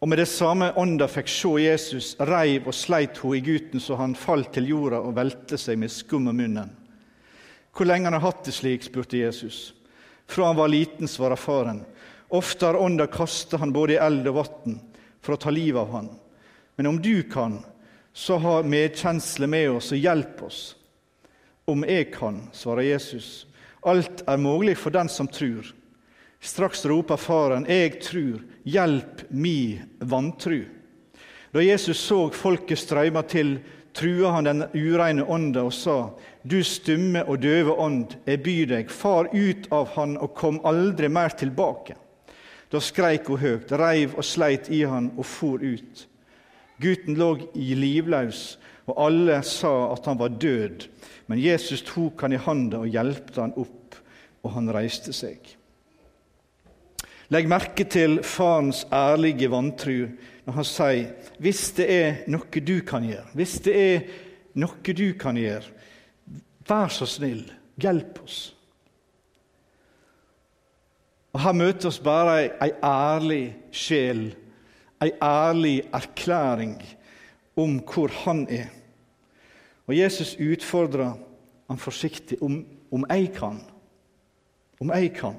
og 0.00 0.10
med 0.10 0.18
det 0.20 0.28
samme 0.28 0.72
ånda 0.76 1.06
fikk 1.08 1.30
se 1.30 1.52
Jesus, 1.62 2.08
reiv 2.20 2.66
og 2.68 2.74
sleit 2.76 3.16
ho 3.22 3.32
i 3.34 3.40
gutten 3.40 3.80
så 3.80 3.96
han 3.96 4.16
falt 4.18 4.52
til 4.56 4.68
jorda 4.68 5.00
og 5.00 5.14
velte 5.16 5.56
seg 5.58 5.78
med 5.80 5.92
skum 5.92 6.28
om 6.28 6.36
munnen. 6.36 6.72
Hvor 7.72 7.88
lenge 7.88 8.08
han 8.08 8.16
har 8.18 8.24
hatt 8.24 8.44
det 8.44 8.54
slik, 8.56 8.84
spurte 8.84 9.20
Jesus. 9.20 9.74
Fra 10.26 10.50
han 10.50 10.58
var 10.58 10.68
liten, 10.72 11.08
svarer 11.08 11.38
faren. 11.40 11.82
Ofte 12.28 12.66
har 12.66 12.80
ånda 12.80 13.06
kasta 13.06 13.60
han 13.62 13.72
både 13.72 13.96
i 13.96 14.00
eld 14.02 14.26
og 14.28 14.38
vann 14.40 14.78
for 15.22 15.36
å 15.36 15.40
ta 15.40 15.52
livet 15.52 15.80
av 15.80 15.92
han. 15.94 16.08
Men 16.76 16.90
om 16.92 17.00
du 17.02 17.22
kan, 17.30 17.60
så 18.12 18.38
ha 18.40 18.60
medkjensle 18.64 19.48
med 19.48 19.76
oss 19.76 19.92
og 19.92 20.00
hjelp 20.00 20.42
oss. 20.46 20.60
Om 21.66 21.82
jeg 21.82 22.12
kan, 22.14 22.44
svarer 22.54 22.86
Jesus. 22.86 23.46
Alt 23.82 24.22
er 24.26 24.38
mulig 24.38 24.76
for 24.78 24.94
den 24.94 25.08
som 25.10 25.26
tror. 25.26 25.66
Straks 26.40 26.84
roper 26.86 27.18
faren, 27.18 27.66
jeg 27.66 27.98
tror, 28.02 28.42
hjelp 28.62 29.24
mi 29.30 29.80
vantru. 29.98 30.60
Da 31.50 31.62
Jesus 31.64 31.98
så 31.98 32.28
folket 32.30 32.78
strømme 32.78 33.22
til, 33.26 33.56
trua 33.96 34.34
han 34.34 34.46
den 34.46 34.64
ureine 34.76 35.24
ånda 35.24 35.64
og 35.66 35.74
sa, 35.74 35.98
Du 36.42 36.60
stumme 36.62 37.24
og 37.24 37.40
døve 37.42 37.74
ånd, 37.74 38.14
jeg 38.26 38.42
byr 38.44 38.66
deg, 38.74 38.90
far 38.90 39.30
ut 39.32 39.66
av 39.74 39.88
han 39.96 40.14
og 40.22 40.34
kom 40.38 40.60
aldri 40.62 41.08
mer 41.10 41.34
tilbake. 41.34 41.96
Da 42.70 42.78
skreik 42.82 43.26
hun 43.30 43.40
høyt, 43.40 43.72
reiv 43.72 44.14
og 44.14 44.26
sleit 44.26 44.70
i 44.70 44.84
han 44.86 45.10
og 45.16 45.26
for 45.26 45.62
ut. 45.62 46.06
Gutten 46.82 47.16
lå 47.18 47.30
livløs, 47.54 48.58
og 48.86 48.98
alle 49.02 49.40
sa 49.46 49.72
at 49.92 50.06
han 50.06 50.18
var 50.20 50.34
død. 50.38 50.86
Men 51.26 51.42
Jesus 51.42 51.82
tok 51.86 52.22
han 52.22 52.36
i 52.36 52.40
handa 52.40 52.82
og 52.84 52.90
hjelpte 52.92 53.42
han 53.42 53.54
opp, 53.58 53.96
og 54.46 54.52
han 54.54 54.70
reiste 54.74 55.14
seg. 55.16 55.40
Legg 57.34 57.48
merke 57.50 57.86
til 57.90 58.20
farens 58.22 58.84
ærlige 58.94 59.50
vantru 59.50 60.06
når 60.46 60.58
han 60.60 60.66
sier 60.68 61.32
hvis 61.42 61.62
det 61.74 61.86
er 61.90 62.20
noe 62.30 62.62
du 62.62 62.76
kan 62.86 63.06
gjøre, 63.06 63.32
hvis 63.34 63.56
det 63.64 63.74
er 63.74 64.04
noe 64.62 64.94
du 64.94 65.08
kan 65.18 65.38
gjøre, 65.40 65.72
vær 66.66 66.92
så 66.94 67.08
snill, 67.10 67.42
hjelp 67.82 68.20
oss. 68.22 68.38
Og 71.34 71.42
Her 71.42 71.52
møter 71.58 71.90
oss 71.90 71.98
bare 72.00 72.36
ei, 72.64 72.70
ærlig 72.80 73.42
sjel, 73.74 74.30
ei 75.02 75.10
ærlig 75.20 75.82
erklæring 75.92 76.78
om 77.60 77.80
hvor 77.84 78.14
han 78.22 78.46
er. 78.48 78.70
Og 79.86 79.96
Jesus 79.98 80.36
utfordrer 80.40 81.12
han 81.68 81.78
forsiktig 81.78 82.38
om, 82.42 82.64
om 82.90 83.06
jeg 83.10 83.32
kan. 83.34 83.60
Om 84.80 84.90
jeg 84.94 85.12
kan. 85.14 85.36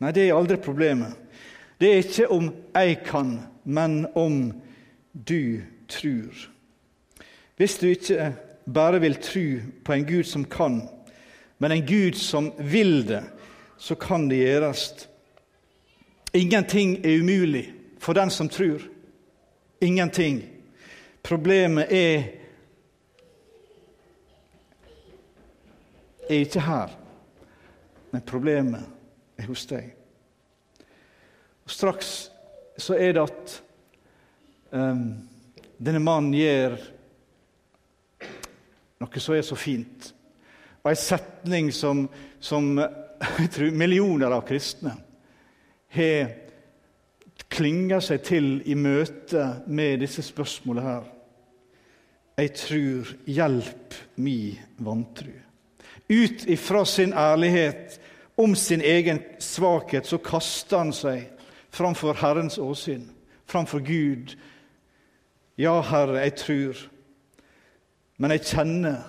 Nei, 0.00 0.12
det 0.12 0.26
er 0.26 0.36
aldri 0.36 0.58
problemet. 0.60 1.16
Det 1.80 1.88
er 1.92 2.02
ikke 2.04 2.28
om 2.32 2.50
jeg 2.74 2.98
kan, 3.04 3.38
men 3.64 4.06
om 4.14 4.52
du 5.12 5.60
tror. 5.88 6.48
Hvis 7.56 7.78
du 7.78 7.86
ikke 7.86 8.34
bare 8.74 9.00
vil 9.00 9.16
tro 9.20 9.46
på 9.84 9.92
en 9.92 10.06
Gud 10.06 10.24
som 10.24 10.44
kan, 10.44 10.82
men 11.58 11.72
en 11.72 11.86
Gud 11.86 12.12
som 12.20 12.52
vil 12.58 13.08
det, 13.08 13.22
så 13.78 13.94
kan 13.94 14.28
det 14.28 14.40
gjøres. 14.40 15.08
Ingenting 16.34 16.98
er 17.06 17.20
umulig 17.20 17.72
for 17.98 18.12
den 18.12 18.30
som 18.30 18.48
tror. 18.48 18.80
Ingenting. 19.80 20.42
Problemet 21.22 21.86
er 21.90 22.22
er 26.28 26.42
ikke 26.42 26.64
her, 26.66 26.92
men 28.12 28.24
problemet 28.26 29.38
er 29.38 29.48
hos 29.50 29.66
deg. 29.70 29.92
Og 31.66 31.72
Straks 31.72 32.12
så 32.78 32.96
er 32.98 33.16
det 33.16 33.24
at 33.24 33.54
um, 34.72 35.08
denne 35.76 36.02
mannen 36.02 36.34
gjør 36.36 36.76
noe 39.02 39.22
som 39.22 39.36
er 39.36 39.44
så 39.44 39.58
fint, 39.58 40.12
og 40.82 40.92
en 40.92 41.00
setning 41.00 41.72
som, 41.74 42.06
som 42.40 42.76
jeg 43.42 43.50
tror 43.52 43.78
millioner 43.78 44.32
av 44.32 44.44
kristne 44.46 44.94
har 45.96 46.30
klinga 47.52 48.00
seg 48.04 48.22
til 48.26 48.48
i 48.68 48.76
møte 48.78 49.44
med 49.66 50.02
disse 50.02 50.24
spørsmålene 50.24 50.86
her. 50.86 51.04
Jeg 52.36 52.52
tror, 52.60 53.12
hjelp 53.24 53.94
mi 54.20 54.38
vantru. 54.84 55.32
Ut 56.08 56.46
ifra 56.46 56.84
sin 56.84 57.12
ærlighet 57.12 58.00
om 58.36 58.54
sin 58.54 58.80
egen 58.80 59.22
svakhet 59.38 60.06
så 60.06 60.18
kaster 60.22 60.78
han 60.78 60.92
seg 60.94 61.24
framfor 61.74 62.16
Herrens 62.20 62.58
åsyn, 62.58 63.08
framfor 63.46 63.82
Gud. 63.84 64.36
Ja, 65.58 65.80
Herre, 65.80 66.20
jeg 66.20 66.36
tror, 66.36 66.80
men 68.16 68.32
jeg 68.32 68.46
kjenner 68.48 69.02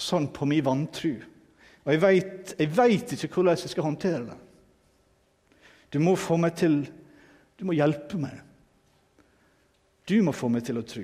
sånn 0.00 0.30
på 0.32 0.48
min 0.48 0.64
vantru. 0.64 1.14
Og 1.84 1.92
jeg 1.92 2.02
veit, 2.76 3.12
ikke 3.12 3.34
hvordan 3.34 3.56
jeg 3.56 3.72
skal 3.72 3.86
håndtere 3.86 4.24
det. 4.28 4.38
Du 5.92 5.98
må 5.98 6.14
få 6.16 6.36
meg 6.40 6.56
til 6.56 6.82
Du 7.60 7.66
må 7.68 7.74
hjelpe 7.76 8.16
meg. 8.16 8.38
Du 10.08 10.22
må 10.24 10.32
få 10.32 10.48
meg 10.48 10.64
til 10.64 10.78
å 10.80 10.84
tro. 10.88 11.02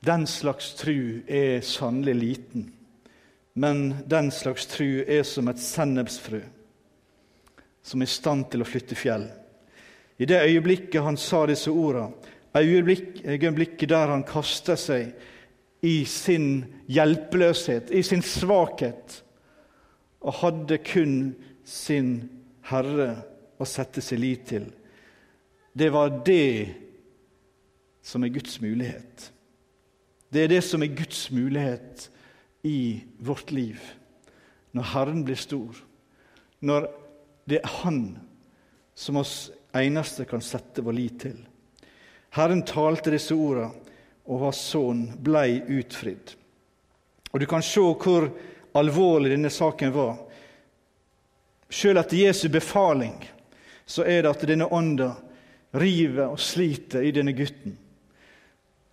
Den 0.00 0.24
slags 0.26 0.70
tru 0.78 1.20
er 1.28 1.60
sannelig 1.60 2.14
liten, 2.16 2.64
men 3.54 3.94
den 4.10 4.30
slags 4.34 4.66
tru 4.66 5.04
er 5.06 5.22
som 5.22 5.48
et 5.48 5.62
sennepsfrø 5.62 6.42
som 7.84 8.00
er 8.00 8.08
i 8.08 8.14
stand 8.14 8.48
til 8.50 8.64
å 8.64 8.66
flytte 8.68 8.96
fjell. 8.96 9.26
I 10.18 10.26
det 10.26 10.40
øyeblikket 10.46 11.04
han 11.04 11.18
sa 11.20 11.44
disse 11.46 11.70
ordene, 11.70 12.14
øyeblikket 12.56 13.90
der 13.90 14.12
han 14.14 14.24
kasta 14.26 14.76
seg 14.78 15.12
i 15.84 16.04
sin 16.08 16.64
hjelpeløshet, 16.88 17.90
i 17.90 18.02
sin 18.02 18.22
svakhet, 18.24 19.20
og 20.24 20.38
hadde 20.40 20.78
kun 20.86 21.34
sin 21.64 22.14
Herre 22.64 23.10
å 23.60 23.66
sette 23.68 24.00
sin 24.00 24.22
lit 24.22 24.46
til. 24.48 24.70
Det 25.76 25.90
var 25.92 26.22
det 26.24 26.72
som 28.04 28.24
er 28.24 28.32
Guds 28.32 28.56
mulighet. 28.62 29.30
Det 30.32 30.46
er 30.46 30.54
det 30.54 30.62
som 30.64 30.82
er 30.82 30.96
Guds 30.96 31.26
mulighet 31.34 32.08
i 32.64 33.04
vårt 33.18 33.50
liv. 33.50 33.80
Når 34.72 34.82
Herren 34.82 35.24
blir 35.24 35.38
stor, 35.38 35.76
når 36.64 36.88
det 37.44 37.60
er 37.60 37.74
Han 37.82 38.18
som 38.94 39.20
oss 39.20 39.50
eneste 39.74 40.24
kan 40.24 40.42
sette 40.42 40.82
vår 40.82 40.96
lit 40.96 41.18
til. 41.20 41.36
Herren 42.34 42.62
talte 42.66 43.12
disse 43.12 43.34
ordene, 43.36 43.74
og 44.24 44.46
hans 44.46 44.62
sønn 44.70 45.02
blei 45.20 45.60
utfridd. 45.60 46.32
Og 47.34 47.40
Du 47.40 47.46
kan 47.46 47.62
se 47.62 47.82
hvor 47.82 48.30
alvorlig 48.72 49.34
denne 49.34 49.50
saken 49.52 49.92
var. 49.92 50.16
Sjøl 51.68 52.00
etter 52.00 52.22
Jesu 52.22 52.48
befaling 52.48 53.18
så 53.84 54.06
er 54.08 54.22
det 54.22 54.30
at 54.30 54.46
denne 54.48 54.70
ånda 54.72 55.10
river 55.76 56.30
og 56.30 56.40
sliter 56.40 57.04
i 57.04 57.12
denne 57.12 57.34
gutten. 57.36 57.76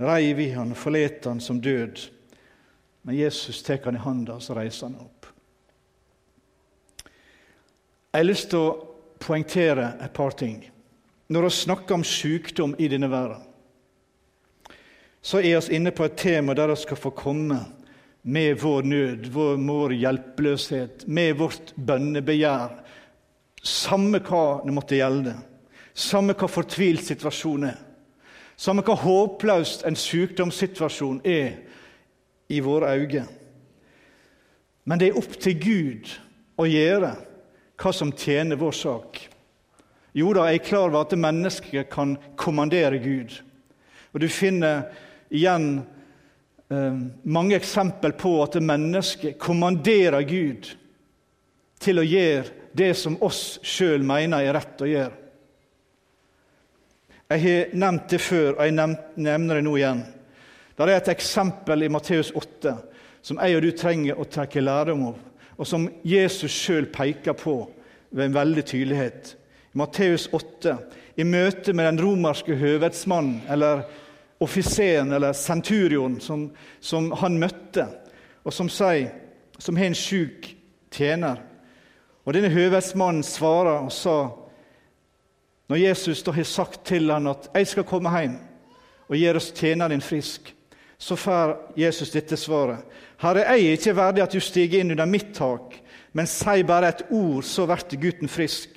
Reiv 0.02 0.40
i 0.42 0.50
han, 0.56 0.74
forlater 0.76 1.30
han 1.30 1.40
som 1.40 1.62
død. 1.62 2.02
Men 3.02 3.16
Jesus 3.16 3.64
tar 3.64 3.80
han 3.86 3.96
i 3.96 4.00
handa, 4.00 4.40
så 4.40 4.56
reiser 4.56 4.88
han 4.88 5.00
opp. 5.02 5.26
Jeg 8.12 8.20
har 8.20 8.28
lyst 8.28 8.50
til 8.52 8.60
å 8.60 8.72
poengtere 9.22 9.94
et 10.04 10.14
par 10.14 10.36
ting. 10.38 10.60
Når 11.32 11.48
vi 11.48 11.52
snakker 11.56 11.96
om 11.96 12.04
sykdom 12.04 12.76
i 12.78 12.90
denne 12.92 13.08
verden, 13.12 13.48
så 15.22 15.40
er 15.40 15.62
vi 15.62 15.78
inne 15.78 15.94
på 15.94 16.06
et 16.06 16.18
tema 16.18 16.54
der 16.58 16.74
vi 16.74 16.82
skal 16.82 17.00
få 17.00 17.14
komme 17.16 17.60
med 18.22 18.58
vår 18.62 18.84
nød, 18.84 19.30
vår, 19.34 19.56
vår 19.68 19.94
hjelpeløshet, 19.94 21.08
med 21.08 21.38
vårt 21.40 21.74
bønnebegjær, 21.76 22.76
samme 23.64 24.20
hva 24.26 24.62
det 24.66 24.74
måtte 24.74 24.98
gjelde, 24.98 25.36
samme 25.94 26.36
hva 26.38 26.50
fortvilt 26.50 27.06
situasjonen 27.06 27.70
er, 27.72 27.80
samme 28.58 28.84
hva 28.86 28.98
håpløst 28.98 29.86
en 29.88 29.98
sykdomssituasjon 29.98 31.22
er 31.26 31.71
i 32.52 32.60
våre 32.64 32.92
øyne. 33.00 33.26
Men 34.84 35.00
det 35.00 35.12
er 35.12 35.20
opp 35.20 35.38
til 35.40 35.60
Gud 35.62 36.10
å 36.60 36.68
gjøre 36.68 37.12
hva 37.82 37.94
som 37.96 38.14
tjener 38.18 38.60
vår 38.60 38.76
sak. 38.78 39.22
Jo 40.18 40.34
da, 40.36 40.50
jeg 40.50 40.60
er 40.60 40.68
klar 40.68 40.90
over 40.90 41.06
at 41.06 41.16
mennesket 41.18 41.90
kan 41.92 42.18
kommandere 42.36 43.00
Gud. 43.00 43.38
Og 44.12 44.20
du 44.20 44.28
finner 44.28 44.90
igjen 45.32 45.70
eh, 46.68 46.98
mange 47.24 47.56
eksempel 47.56 48.18
på 48.20 48.36
at 48.44 48.60
mennesket 48.60 49.40
kommanderer 49.40 50.26
Gud 50.28 50.74
til 51.82 52.02
å 52.02 52.06
gjøre 52.06 52.76
det 52.78 52.94
som 53.00 53.18
oss 53.24 53.60
sjøl 53.64 54.04
mener 54.08 54.44
er 54.44 54.56
rett 54.56 54.84
å 54.84 54.90
gjøre. 54.90 55.18
Jeg 57.32 57.44
har 57.46 57.76
nevnt 57.80 58.10
det 58.12 58.20
før, 58.20 58.58
og 58.58 58.66
jeg 58.66 58.76
nevner 58.76 59.56
det 59.56 59.64
nå 59.64 59.78
igjen. 59.80 60.02
Det 60.88 60.96
er 60.96 61.02
et 61.04 61.14
eksempel 61.14 61.84
i 61.84 61.92
Matteus 61.92 62.32
8 62.36 62.78
som 63.22 63.38
jeg 63.38 63.58
og 63.58 63.66
du 63.66 63.72
trenger 63.78 64.18
å 64.18 64.26
trekke 64.30 64.64
lærdom 64.64 65.06
av, 65.12 65.20
og 65.58 65.68
som 65.68 65.88
Jesus 66.08 66.54
sjøl 66.54 66.88
peker 66.94 67.38
på 67.38 67.56
ved 68.10 68.26
en 68.26 68.36
veldig 68.36 68.64
tydelighet. 68.66 69.36
I 69.74 69.78
Matteus 69.78 70.28
8, 70.34 70.76
i 71.22 71.26
møte 71.28 71.74
med 71.78 71.86
den 71.86 72.02
romerske 72.02 72.56
høvedsmannen, 72.58 73.44
eller 73.52 73.86
offiseren 74.42 75.14
eller 75.14 75.38
centurion 75.38 76.18
som, 76.22 76.48
som 76.82 77.12
han 77.22 77.38
møtte, 77.40 77.86
og 78.42 78.54
som 78.56 78.72
sier, 78.74 79.12
som 79.62 79.78
har 79.78 79.92
en 79.92 79.98
sjuk 79.98 80.50
tjener. 80.92 81.44
Og 82.26 82.34
Denne 82.34 82.50
høvedsmannen 82.50 83.26
svarer 83.26 83.86
og 83.86 83.92
sa, 83.94 84.16
når 85.70 85.84
Jesus 85.84 86.24
da 86.26 86.34
har 86.36 86.48
sagt 86.50 86.82
til 86.90 87.12
han 87.12 87.28
at 87.28 87.50
'jeg 87.54 87.68
skal 87.68 87.84
komme 87.84 88.10
hjem 88.20 88.40
og 89.08 89.16
gjøre 89.16 89.40
tjeneren 89.40 89.92
din 89.92 90.02
frisk', 90.02 90.54
så 91.02 91.16
får 91.16 91.58
Jesus 91.76 92.12
dette 92.12 92.38
svaret. 92.38 92.86
'Herre, 93.18 93.40
jeg 93.40 93.66
er 93.66 93.78
ikke 93.78 93.96
verdig 93.98 94.22
at 94.22 94.34
du 94.34 94.40
stiger 94.40 94.80
inn 94.80 94.92
under 94.92 95.06
mitt 95.10 95.34
tak', 95.34 95.80
men 96.14 96.28
si 96.28 96.62
bare 96.64 96.90
et 96.90 97.02
ord, 97.10 97.44
så 97.44 97.66
blir 97.66 98.02
gutten 98.02 98.30
frisk. 98.30 98.70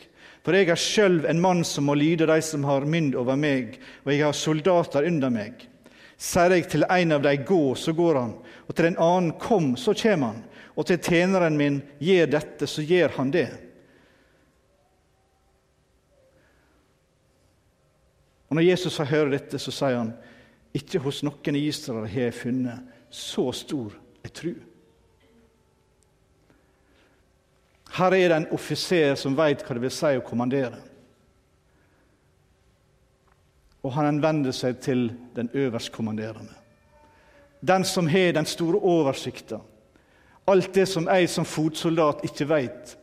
For 0.45 0.57
jeg 0.57 0.69
er 0.69 0.81
sjøl 0.81 1.27
en 1.29 1.41
mann 1.41 1.61
som 1.65 1.85
må 1.85 1.95
lyde 1.95 2.27
de 2.27 2.41
som 2.43 2.65
har 2.65 2.89
mynd 2.89 3.15
over 3.15 3.37
meg, 3.37 3.79
og 4.05 4.13
jeg 4.13 4.25
har 4.25 4.33
soldater 4.33 5.05
under 5.05 5.29
meg. 5.29 5.69
Sier 6.17 6.51
jeg 6.51 6.69
til 6.69 6.87
en 6.89 7.13
av 7.13 7.23
dem 7.23 7.45
gå, 7.45 7.75
så 7.75 7.93
går 7.93 8.15
han, 8.15 8.35
og 8.69 8.75
til 8.75 8.87
en 8.87 8.99
annen 8.99 9.33
kom, 9.39 9.77
så 9.77 9.93
kommer 9.93 10.33
han, 10.33 10.43
og 10.77 10.87
til 10.87 10.99
tjeneren 10.99 11.57
min 11.57 11.83
gjør 12.01 12.27
dette, 12.27 12.67
så 12.67 12.83
gjør 12.83 13.19
han 13.19 13.31
det. 13.31 13.49
Og 18.49 18.57
Når 18.57 18.63
Jesus 18.63 18.97
får 18.97 19.13
høre 19.13 19.31
dette, 19.37 19.59
så 19.59 19.71
sier 19.71 19.99
han, 19.99 20.15
ikke 20.75 20.99
hos 21.05 21.23
noen 21.23 21.57
i 21.57 21.67
Israel 21.69 22.09
har 22.11 22.29
jeg 22.29 22.39
funnet 22.39 22.95
så 23.15 23.51
stor 23.55 23.95
en 24.25 24.35
tru. 24.35 24.55
Her 27.95 28.17
er 28.17 28.29
det 28.29 28.37
en 28.41 28.51
offiser 28.57 29.15
som 29.15 29.37
veit 29.39 29.63
hva 29.63 29.77
det 29.77 29.85
vil 29.85 29.95
si 29.95 30.11
å 30.19 30.25
kommandere. 30.27 30.81
Og 33.85 33.93
han 33.95 34.09
henvender 34.09 34.55
seg 34.57 34.81
til 34.83 35.07
den 35.37 35.51
øverstkommanderende. 35.55 36.57
Den 37.61 37.85
som 37.85 38.09
har 38.11 38.33
den 38.35 38.49
store 38.49 38.81
oversikta. 38.81 39.61
Alt 40.49 40.75
det 40.75 40.89
som 40.89 41.07
jeg 41.07 41.29
som 41.31 41.47
fotsoldat 41.49 42.25
ikke 42.27 42.49
veit. 42.49 42.97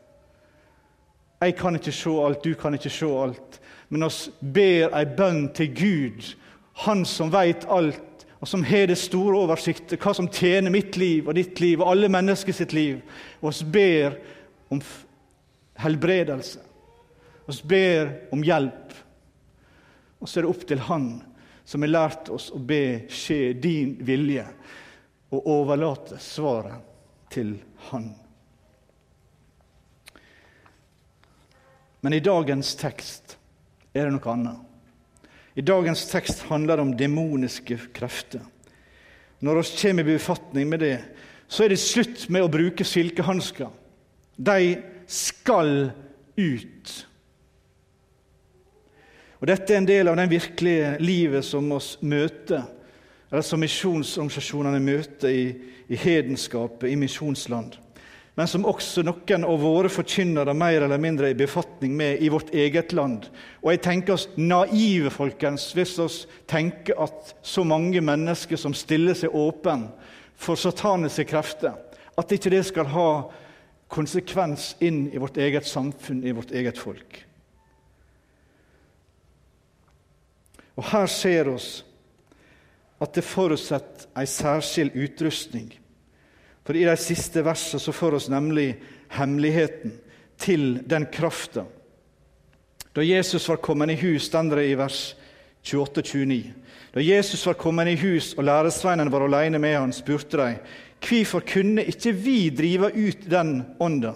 Jeg 1.41 1.55
kan 1.57 1.75
ikke 1.75 1.93
se 1.95 2.11
alt, 2.25 2.43
du 2.43 2.53
kan 2.53 2.73
ikke 2.73 2.91
se 2.93 3.07
alt. 3.23 3.61
Men 3.89 4.03
oss 4.03 4.27
ber 4.41 4.91
ei 4.93 5.05
bønn 5.05 5.47
til 5.55 5.71
Gud, 5.73 6.27
Han 6.73 7.05
som 7.05 7.31
veit 7.31 7.65
alt, 7.65 8.25
og 8.41 8.47
som 8.47 8.63
har 8.65 8.87
det 8.89 8.97
store 8.97 9.37
oversiktet, 9.43 9.99
hva 10.01 10.13
som 10.17 10.29
tjener 10.31 10.73
mitt 10.73 10.97
liv 10.97 11.27
og 11.27 11.35
ditt 11.37 11.59
liv 11.61 11.81
og 11.81 11.91
alle 11.91 12.09
mennesker 12.09 12.55
sitt 12.57 12.73
liv. 12.73 13.01
Og 13.41 13.51
oss 13.51 13.61
ber 13.61 14.17
om 14.73 14.81
helbredelse. 15.81 16.59
oss 17.47 17.61
ber 17.63 18.29
om 18.31 18.43
hjelp. 18.43 18.93
Og 20.19 20.29
så 20.29 20.39
er 20.39 20.45
det 20.45 20.53
opp 20.53 20.65
til 20.67 20.79
Han 20.87 21.05
som 21.65 21.81
har 21.81 21.91
lært 21.91 22.29
oss 22.29 22.49
å 22.51 22.59
be 22.59 23.07
skje 23.09 23.53
din 23.53 23.93
vilje, 24.05 24.45
og 25.31 25.47
overlate 25.47 26.17
svaret 26.19 26.81
til 27.31 27.53
Han. 27.91 28.09
Men 32.01 32.13
i 32.13 32.23
dagens 32.23 32.73
tekst 32.75 33.37
er 33.93 34.07
det 34.07 34.15
noe 34.15 34.33
annet. 34.33 34.70
I 35.55 35.61
dagens 35.61 36.05
tekst 36.07 36.45
handler 36.47 36.77
det 36.77 36.85
om 36.85 36.95
demoniske 36.97 37.77
krefter. 37.93 38.43
Når 39.41 39.61
vi 39.61 39.77
kommer 39.81 40.03
i 40.03 40.13
befatning 40.13 40.69
med 40.69 40.79
det, 40.79 40.97
så 41.47 41.65
er 41.65 41.73
det 41.73 41.81
slutt 41.81 42.29
med 42.29 42.45
å 42.45 42.51
bruke 42.51 42.85
silkehansker. 42.87 43.71
De 44.37 44.75
skal 45.11 45.91
ut. 46.37 46.93
Og 49.41 49.49
Dette 49.49 49.73
er 49.73 49.81
en 49.81 49.89
del 49.89 50.07
av 50.07 50.19
det 50.21 50.29
virkelige 50.31 50.95
livet 51.01 51.45
som 51.45 51.67
oss 51.75 51.95
møter, 52.05 52.63
eller 53.31 53.43
som 53.43 53.59
misjonsorganisasjonene 53.63 54.79
møter 54.83 55.33
i, 55.33 55.45
i 55.89 55.97
hedenskapet, 55.97 56.91
i 56.91 56.99
misjonsland 56.99 57.80
men 58.41 58.47
som 58.49 58.63
også 58.65 59.03
noen 59.05 59.43
av 59.45 59.59
våre 59.61 59.89
forkynnere 59.93 60.55
mer 60.57 60.81
eller 60.81 60.97
mindre 60.97 61.27
er 61.27 61.35
i 61.35 61.37
befatning 61.37 61.91
med 61.93 62.23
i 62.25 62.29
vårt 62.33 62.47
eget 62.57 62.89
land. 62.97 63.27
Og 63.61 63.69
jeg 63.69 63.81
tenker 63.85 64.15
oss 64.15 64.23
naive, 64.33 65.11
folkens, 65.13 65.67
hvis 65.77 65.91
vi 65.99 66.07
tenker 66.49 66.97
at 67.05 67.35
så 67.45 67.61
mange 67.61 68.01
mennesker 68.01 68.57
som 68.57 68.73
stiller 68.73 69.13
seg 69.19 69.35
åpen 69.37 69.83
for 70.33 70.57
sataniske 70.57 71.27
krefter, 71.29 71.75
at 72.17 72.33
ikke 72.33 72.49
det 72.49 72.63
skal 72.65 72.89
ha 72.89 73.11
konsekvens 73.93 74.71
inn 74.81 75.03
i 75.13 75.21
vårt 75.21 75.37
eget 75.37 75.69
samfunn, 75.69 76.23
i 76.25 76.33
vårt 76.33 76.49
eget 76.49 76.81
folk. 76.81 77.19
Og 80.81 80.89
her 80.95 81.05
ser 81.13 81.53
oss 81.53 81.69
at 83.05 83.13
det 83.13 83.27
forutsetter 83.27 84.09
ei 84.17 84.25
særskilt 84.25 84.97
utrustning 84.97 85.69
for 86.65 86.77
i 86.77 86.85
de 86.85 86.95
siste 86.99 87.43
versene 87.45 87.81
så 87.81 87.93
får 87.95 88.17
oss 88.19 88.29
nemlig 88.29 88.75
hemmeligheten 89.17 89.95
til 90.41 90.81
den 90.87 91.07
krafta. 91.13 91.65
Da 92.93 93.03
Jesus 93.05 93.47
var 93.49 93.61
kommet 93.63 93.93
i 93.93 93.99
hus, 94.01 94.27
står 94.27 94.55
det 94.55 94.67
i 94.67 94.75
vers 94.75 95.15
28-29. 95.63 96.51
Da 96.93 97.01
Jesus 97.01 97.45
var 97.47 97.53
kommet 97.53 97.87
i 97.87 97.99
hus 98.01 98.33
og 98.37 98.43
læresveinene 98.43 99.11
var 99.11 99.25
alene 99.25 99.59
med 99.61 99.77
han, 99.77 99.93
spurte 99.95 100.37
de 100.37 100.55
hvorfor 101.01 101.41
kunne 101.47 101.85
ikke 101.87 102.11
vi 102.13 102.49
drive 102.53 102.91
ut 102.93 103.23
den 103.31 103.61
ånda? 103.79 104.13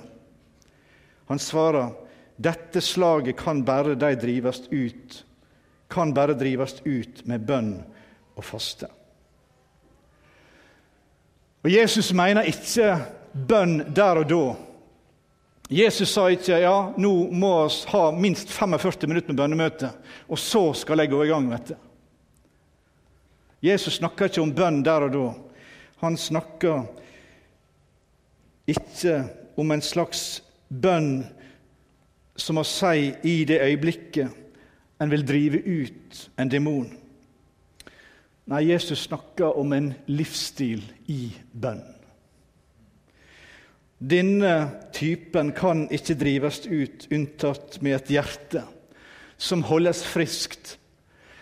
Han 1.25 1.39
svarer 1.41 1.93
dette 2.35 2.81
slaget 2.83 3.37
kan 3.39 3.63
bare 3.65 3.95
de 3.95 4.11
drives 4.19 4.65
ut, 4.71 5.23
kan 5.89 6.13
bare 6.13 6.35
drives 6.35 6.81
ut 6.85 7.23
med 7.25 7.45
bønn 7.47 7.77
og 8.35 8.43
faste. 8.43 8.89
Og 11.65 11.71
Jesus 11.73 12.11
mener 12.13 12.45
ikke 12.45 12.91
bønn 13.33 13.79
der 13.97 14.19
og 14.21 14.27
da. 14.29 14.43
Jesus 15.73 16.11
sa 16.13 16.27
ikke 16.29 16.59
ja, 16.61 16.75
nå 16.93 17.13
må 17.33 17.53
vi 17.65 17.89
ha 17.89 18.03
minst 18.13 18.51
45 18.53 19.09
minutter 19.09 19.33
med 19.33 19.39
bønnemøte, 19.39 19.89
og 20.29 20.37
så 20.37 20.67
skal 20.77 21.01
jeg 21.01 21.09
gå 21.09 21.23
i 21.25 21.31
gang. 21.31 21.49
vet 21.49 21.71
du. 21.71 21.75
Jesus 23.65 23.97
snakker 23.97 24.29
ikke 24.29 24.43
om 24.43 24.53
bønn 24.53 24.83
der 24.85 25.07
og 25.07 25.15
da. 25.15 25.25
Han 26.03 26.17
snakker 26.21 26.83
ikke 28.69 29.23
om 29.57 29.71
en 29.73 29.81
slags 29.81 30.43
bønn 30.69 31.25
som 32.37 32.61
å 32.61 32.67
si 32.67 33.09
i 33.25 33.39
det 33.49 33.57
øyeblikket 33.63 34.29
en 35.01 35.09
vil 35.09 35.25
drive 35.25 35.63
ut 35.65 36.29
en 36.37 36.51
demon. 36.51 36.91
Nei, 38.45 38.61
Jesus 38.69 39.07
snakker 39.07 39.57
om 39.57 39.73
en 39.73 39.93
livsstil 40.05 40.83
i 41.09 41.31
bønn. 41.51 41.81
Denne 43.97 44.55
typen 44.93 45.49
kan 45.55 45.85
ikke 45.93 46.17
drives 46.19 46.61
ut 46.67 47.07
unntatt 47.15 47.79
med 47.81 47.95
et 47.97 48.11
hjerte 48.17 48.61
som 49.41 49.63
holdes 49.65 50.03
friskt, 50.05 50.75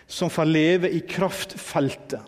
som 0.06 0.30
får 0.32 0.48
leve 0.48 0.90
i 0.96 1.02
kraftfeltet, 1.04 2.22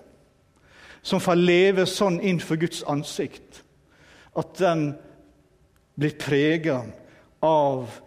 som 1.00 1.22
får 1.22 1.40
leve 1.40 1.86
sånn 1.88 2.18
innenfor 2.20 2.60
Guds 2.60 2.82
ansikt 2.90 3.62
at 4.36 4.58
den 4.60 4.90
blir 5.96 6.18
prega 6.20 6.82
av 7.44 8.02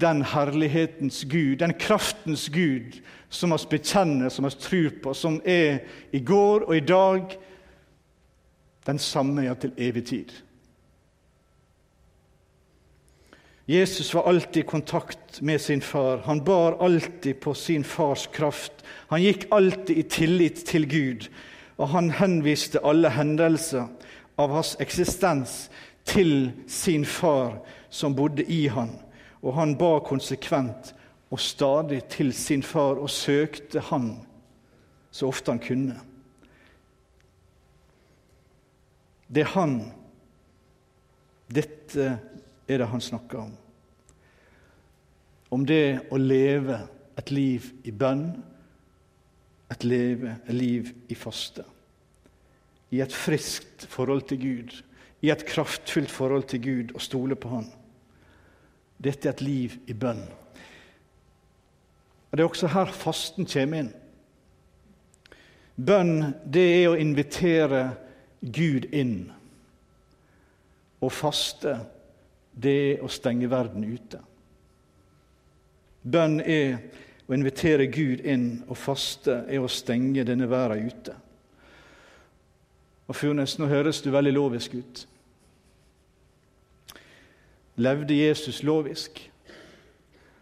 den 0.00 0.22
herlighetens 0.22 1.24
Gud, 1.30 1.56
den 1.56 1.74
kraftens 1.74 2.48
Gud, 2.48 3.00
som 3.28 3.50
vi 3.50 3.66
bekjenner, 3.70 4.28
som 4.28 4.44
vi 4.44 4.50
tror 4.50 4.90
på, 5.02 5.14
som 5.14 5.40
er 5.44 5.84
i 6.12 6.20
går 6.20 6.66
og 6.66 6.76
i 6.76 6.80
dag 6.80 7.36
den 8.86 8.98
samme 8.98 9.46
ja, 9.46 9.54
til 9.54 9.72
evig 9.78 10.04
tid. 10.06 10.32
Jesus 13.68 14.14
var 14.14 14.28
alltid 14.28 14.64
i 14.64 14.66
kontakt 14.66 15.40
med 15.42 15.58
sin 15.58 15.80
far. 15.80 16.20
Han 16.26 16.44
bar 16.44 16.76
alltid 16.84 17.40
på 17.40 17.54
sin 17.54 17.84
fars 17.84 18.26
kraft. 18.26 18.84
Han 19.08 19.22
gikk 19.22 19.46
alltid 19.50 19.96
i 19.96 20.02
tillit 20.02 20.66
til 20.68 20.84
Gud, 20.90 21.30
og 21.76 21.88
han 21.88 22.10
henviste 22.10 22.82
alle 22.84 23.08
hendelser 23.08 23.86
av 24.36 24.52
hans 24.52 24.74
eksistens 24.80 25.70
til 26.04 26.52
sin 26.68 27.06
far 27.08 27.62
som 27.88 28.16
bodde 28.16 28.44
i 28.44 28.66
han 28.68 28.92
og 29.44 29.52
han 29.58 29.74
ba 29.76 29.98
konsekvent 30.04 30.94
og 31.30 31.40
stadig 31.40 32.00
til 32.08 32.32
sin 32.32 32.62
far 32.64 32.96
og 32.96 33.10
søkte 33.12 33.82
han 33.92 34.14
så 35.14 35.28
ofte 35.30 35.52
han 35.52 35.62
kunne. 35.62 35.94
Det 39.30 39.44
er 39.44 39.52
han. 39.54 39.76
Dette 41.54 42.08
er 42.66 42.80
det 42.82 42.88
han 42.90 43.04
snakker 43.04 43.44
om. 43.44 43.52
Om 45.54 45.66
det 45.68 46.10
å 46.10 46.18
leve 46.18 46.80
et 47.20 47.30
liv 47.30 47.68
i 47.86 47.94
bønn, 47.94 48.26
et, 49.70 49.86
leve, 49.86 50.34
et 50.48 50.54
liv 50.54 50.90
i 51.06 51.14
faste. 51.14 51.62
I 52.90 52.98
et 53.04 53.14
friskt 53.14 53.86
forhold 53.90 54.26
til 54.32 54.42
Gud, 54.42 54.74
i 55.22 55.30
et 55.30 55.46
kraftfullt 55.46 56.10
forhold 56.10 56.50
til 56.50 56.62
Gud, 56.62 56.94
og 56.94 57.06
stole 57.06 57.38
på 57.38 57.54
Han. 57.54 57.70
Dette 59.04 59.28
er 59.28 59.36
et 59.36 59.44
liv 59.44 59.76
i 59.86 59.94
bønn. 59.94 60.22
Og 62.30 62.36
Det 62.36 62.42
er 62.42 62.48
også 62.48 62.72
her 62.72 62.90
fasten 62.90 63.46
kommer 63.46 63.84
inn. 63.84 63.92
Bønn, 65.76 66.34
det 66.46 66.64
er 66.64 66.88
å 66.90 66.98
invitere 66.98 67.82
Gud 68.40 68.88
inn. 68.94 69.32
Å 71.02 71.10
faste, 71.10 71.76
det 72.54 72.74
er 72.74 73.04
å 73.04 73.10
stenge 73.10 73.50
verden 73.50 73.84
ute. 73.86 74.20
Bønn 76.04 76.40
er 76.40 76.78
å 77.26 77.34
invitere 77.34 77.86
Gud 77.92 78.24
inn, 78.26 78.64
og 78.68 78.78
faste 78.78 79.42
er 79.48 79.62
å 79.64 79.70
stenge 79.70 80.24
denne 80.26 80.48
verden 80.50 80.90
ute. 80.90 81.16
Og 83.08 83.16
Furnes, 83.16 83.58
nå 83.58 83.68
høres 83.68 84.00
du 84.02 84.10
veldig 84.12 84.32
lovisk 84.32 84.74
ut. 84.78 85.06
Levde 87.74 88.14
Jesus 88.14 88.62
lovisk? 88.62 89.30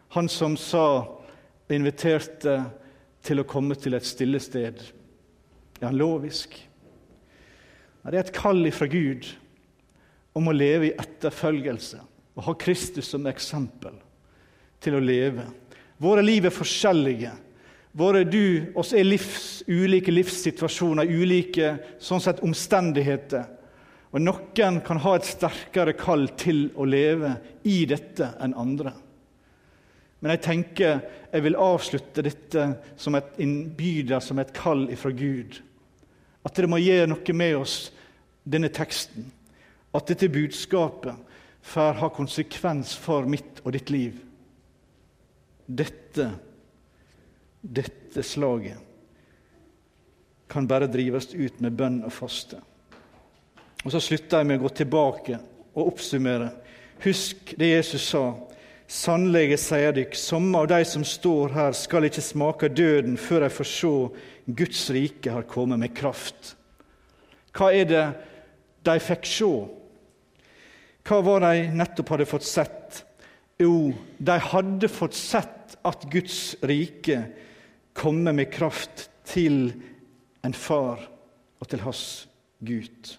Han 0.08 0.28
som 0.28 0.56
sa, 0.56 1.06
inviterte 1.72 2.58
til 3.24 3.40
å 3.40 3.46
komme 3.48 3.76
til 3.80 3.96
et 3.96 4.04
stille 4.04 4.40
sted. 4.42 4.82
Er 5.80 5.86
han 5.88 5.96
lovisk? 5.96 6.58
Det 8.02 8.12
er 8.12 8.24
et 8.26 8.34
kall 8.36 8.66
fra 8.74 8.88
Gud 8.90 9.30
om 10.36 10.50
å 10.50 10.56
leve 10.56 10.90
i 10.90 10.96
etterfølgelse 10.98 12.02
og 12.32 12.44
ha 12.46 12.54
Kristus 12.60 13.08
som 13.12 13.28
eksempel 13.30 13.94
til 14.82 14.96
å 14.98 15.02
leve. 15.02 15.46
Våre 16.02 16.24
liv 16.24 16.48
er 16.48 16.54
forskjellige. 16.54 17.32
Våre 17.92 18.24
du, 18.24 18.72
oss 18.74 18.92
er 18.96 19.04
livs, 19.04 19.62
ulike 19.68 20.12
livssituasjoner, 20.12 21.08
ulike 21.08 21.76
sånn 22.02 22.22
sett, 22.24 22.40
omstendigheter. 22.44 23.44
Og 24.12 24.20
Noen 24.20 24.80
kan 24.84 25.00
ha 25.00 25.14
et 25.16 25.28
sterkere 25.28 25.94
kall 25.96 26.26
til 26.36 26.66
å 26.76 26.84
leve 26.84 27.32
i 27.64 27.82
dette 27.88 28.34
enn 28.44 28.54
andre. 28.60 28.92
Men 30.20 30.34
jeg 30.34 30.42
tenker 30.44 31.00
jeg 31.32 31.44
vil 31.46 31.56
avslutte 31.58 32.22
dette 32.22 32.66
som 33.00 33.16
et 33.16 33.38
innbyder, 33.42 34.20
som 34.20 34.38
et 34.38 34.52
kall 34.54 34.84
fra 35.00 35.10
Gud. 35.16 35.56
At 36.44 36.58
det 36.58 36.68
må 36.68 36.78
gjøre 36.82 37.08
noe 37.08 37.34
med 37.34 37.56
oss, 37.56 37.76
denne 38.44 38.68
teksten. 38.74 39.30
At 39.96 40.10
dette 40.10 40.28
budskapet 40.32 41.32
får 41.62 41.98
ha 42.02 42.10
konsekvens 42.12 42.92
for 42.98 43.26
mitt 43.30 43.62
og 43.64 43.72
ditt 43.74 43.90
liv. 43.94 44.18
Dette, 45.66 46.28
dette 47.62 48.24
slaget 48.26 48.88
kan 50.52 50.66
bare 50.68 50.90
drives 50.90 51.30
ut 51.32 51.62
med 51.64 51.78
bønn 51.78 52.02
og 52.04 52.12
faste. 52.12 52.58
Og 53.82 53.92
Så 53.92 54.00
slutter 54.00 54.38
jeg 54.38 54.46
med 54.46 54.60
å 54.60 54.66
gå 54.66 54.74
tilbake 54.82 55.38
og 55.74 55.92
oppsummere 55.94 56.52
Husk 57.02 57.54
det 57.58 57.72
Jesus 57.72 58.04
sa. 58.12 58.28
Sannelig 58.86 59.56
sier 59.58 59.94
dykk, 59.96 60.12
somme 60.14 60.60
av 60.60 60.68
de 60.70 60.84
som 60.86 61.02
står 61.02 61.54
her, 61.56 61.72
skal 61.74 62.06
ikke 62.06 62.22
smake 62.22 62.68
døden 62.70 63.16
før 63.18 63.42
de 63.42 63.48
får 63.50 63.66
se 63.66 63.92
Guds 64.46 64.82
rike 64.94 65.32
har 65.34 65.48
kommet 65.50 65.80
med 65.82 65.96
kraft. 65.96 66.52
Hva 67.56 67.72
er 67.74 67.88
det 67.90 68.04
de 68.86 68.94
fikk 69.02 69.26
se? 69.26 69.50
Hva 71.02 71.18
var 71.26 71.42
de 71.42 71.64
nettopp 71.74 72.12
hadde 72.14 72.28
fått 72.30 72.46
sett? 72.46 73.00
Jo, 73.58 73.90
de 74.18 74.36
hadde 74.52 74.90
fått 74.92 75.18
sett 75.18 75.74
at 75.82 76.06
Guds 76.12 76.54
rike 76.62 77.24
kommer 77.98 78.36
med 78.36 78.52
kraft 78.54 79.08
til 79.26 79.72
en 80.46 80.54
far 80.54 81.02
og 81.58 81.70
til 81.70 81.82
hans 81.82 82.04
Gud. 82.62 83.16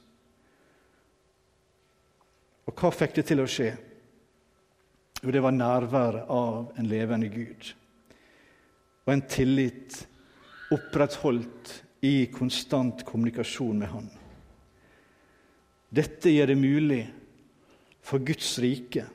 Og 2.68 2.76
hva 2.80 2.92
fikk 2.96 3.18
det 3.18 3.26
til 3.28 3.44
å 3.44 3.50
skje? 3.50 3.72
Jo, 5.24 5.32
det 5.32 5.42
var 5.44 5.56
nærværet 5.56 6.30
av 6.32 6.74
en 6.80 6.90
levende 6.90 7.30
Gud. 7.32 7.72
Og 9.06 9.14
en 9.14 9.26
tillit 9.28 9.98
opprettholdt 10.74 11.74
i 12.04 12.28
konstant 12.34 13.04
kommunikasjon 13.08 13.80
med 13.80 13.92
Han. 13.92 14.10
Dette 15.94 16.32
gjør 16.34 16.52
det 16.52 16.58
mulig 16.60 17.04
for 18.04 18.24
Guds 18.26 18.56
rike 18.60 19.06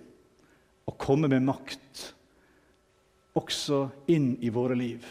å 0.88 0.94
komme 0.96 1.28
med 1.28 1.44
makt 1.44 2.05
også 3.38 3.82
inn 4.14 4.36
i 4.40 4.53
våre 4.55 4.76
liv. 4.78 5.05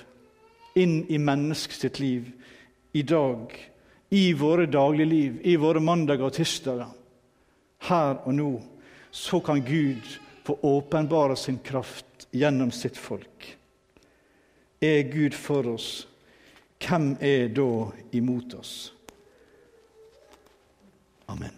Inn 0.78 1.04
i 1.10 1.20
menneskets 1.22 2.00
liv 2.02 2.30
i 2.98 3.04
dag, 3.06 3.54
i 4.10 4.32
våre 4.38 4.66
dagligliv, 4.72 5.42
i 5.44 5.58
våre 5.60 5.82
mandager 5.84 6.30
og 6.30 6.38
tirsdager 6.38 6.97
her 7.80 8.22
og 8.26 8.34
nå, 8.36 8.52
så 9.12 9.40
kan 9.40 9.62
Gud 9.66 10.20
få 10.46 10.58
åpenbare 10.62 11.36
sin 11.36 11.60
kraft 11.60 12.28
gjennom 12.32 12.72
sitt 12.72 12.98
folk. 12.98 13.58
Er 14.82 15.08
Gud 15.12 15.34
for 15.34 15.68
oss, 15.74 16.08
hvem 16.80 17.16
er 17.22 17.48
da 17.50 17.70
imot 18.16 18.54
oss? 18.60 18.76
Amen. 21.28 21.57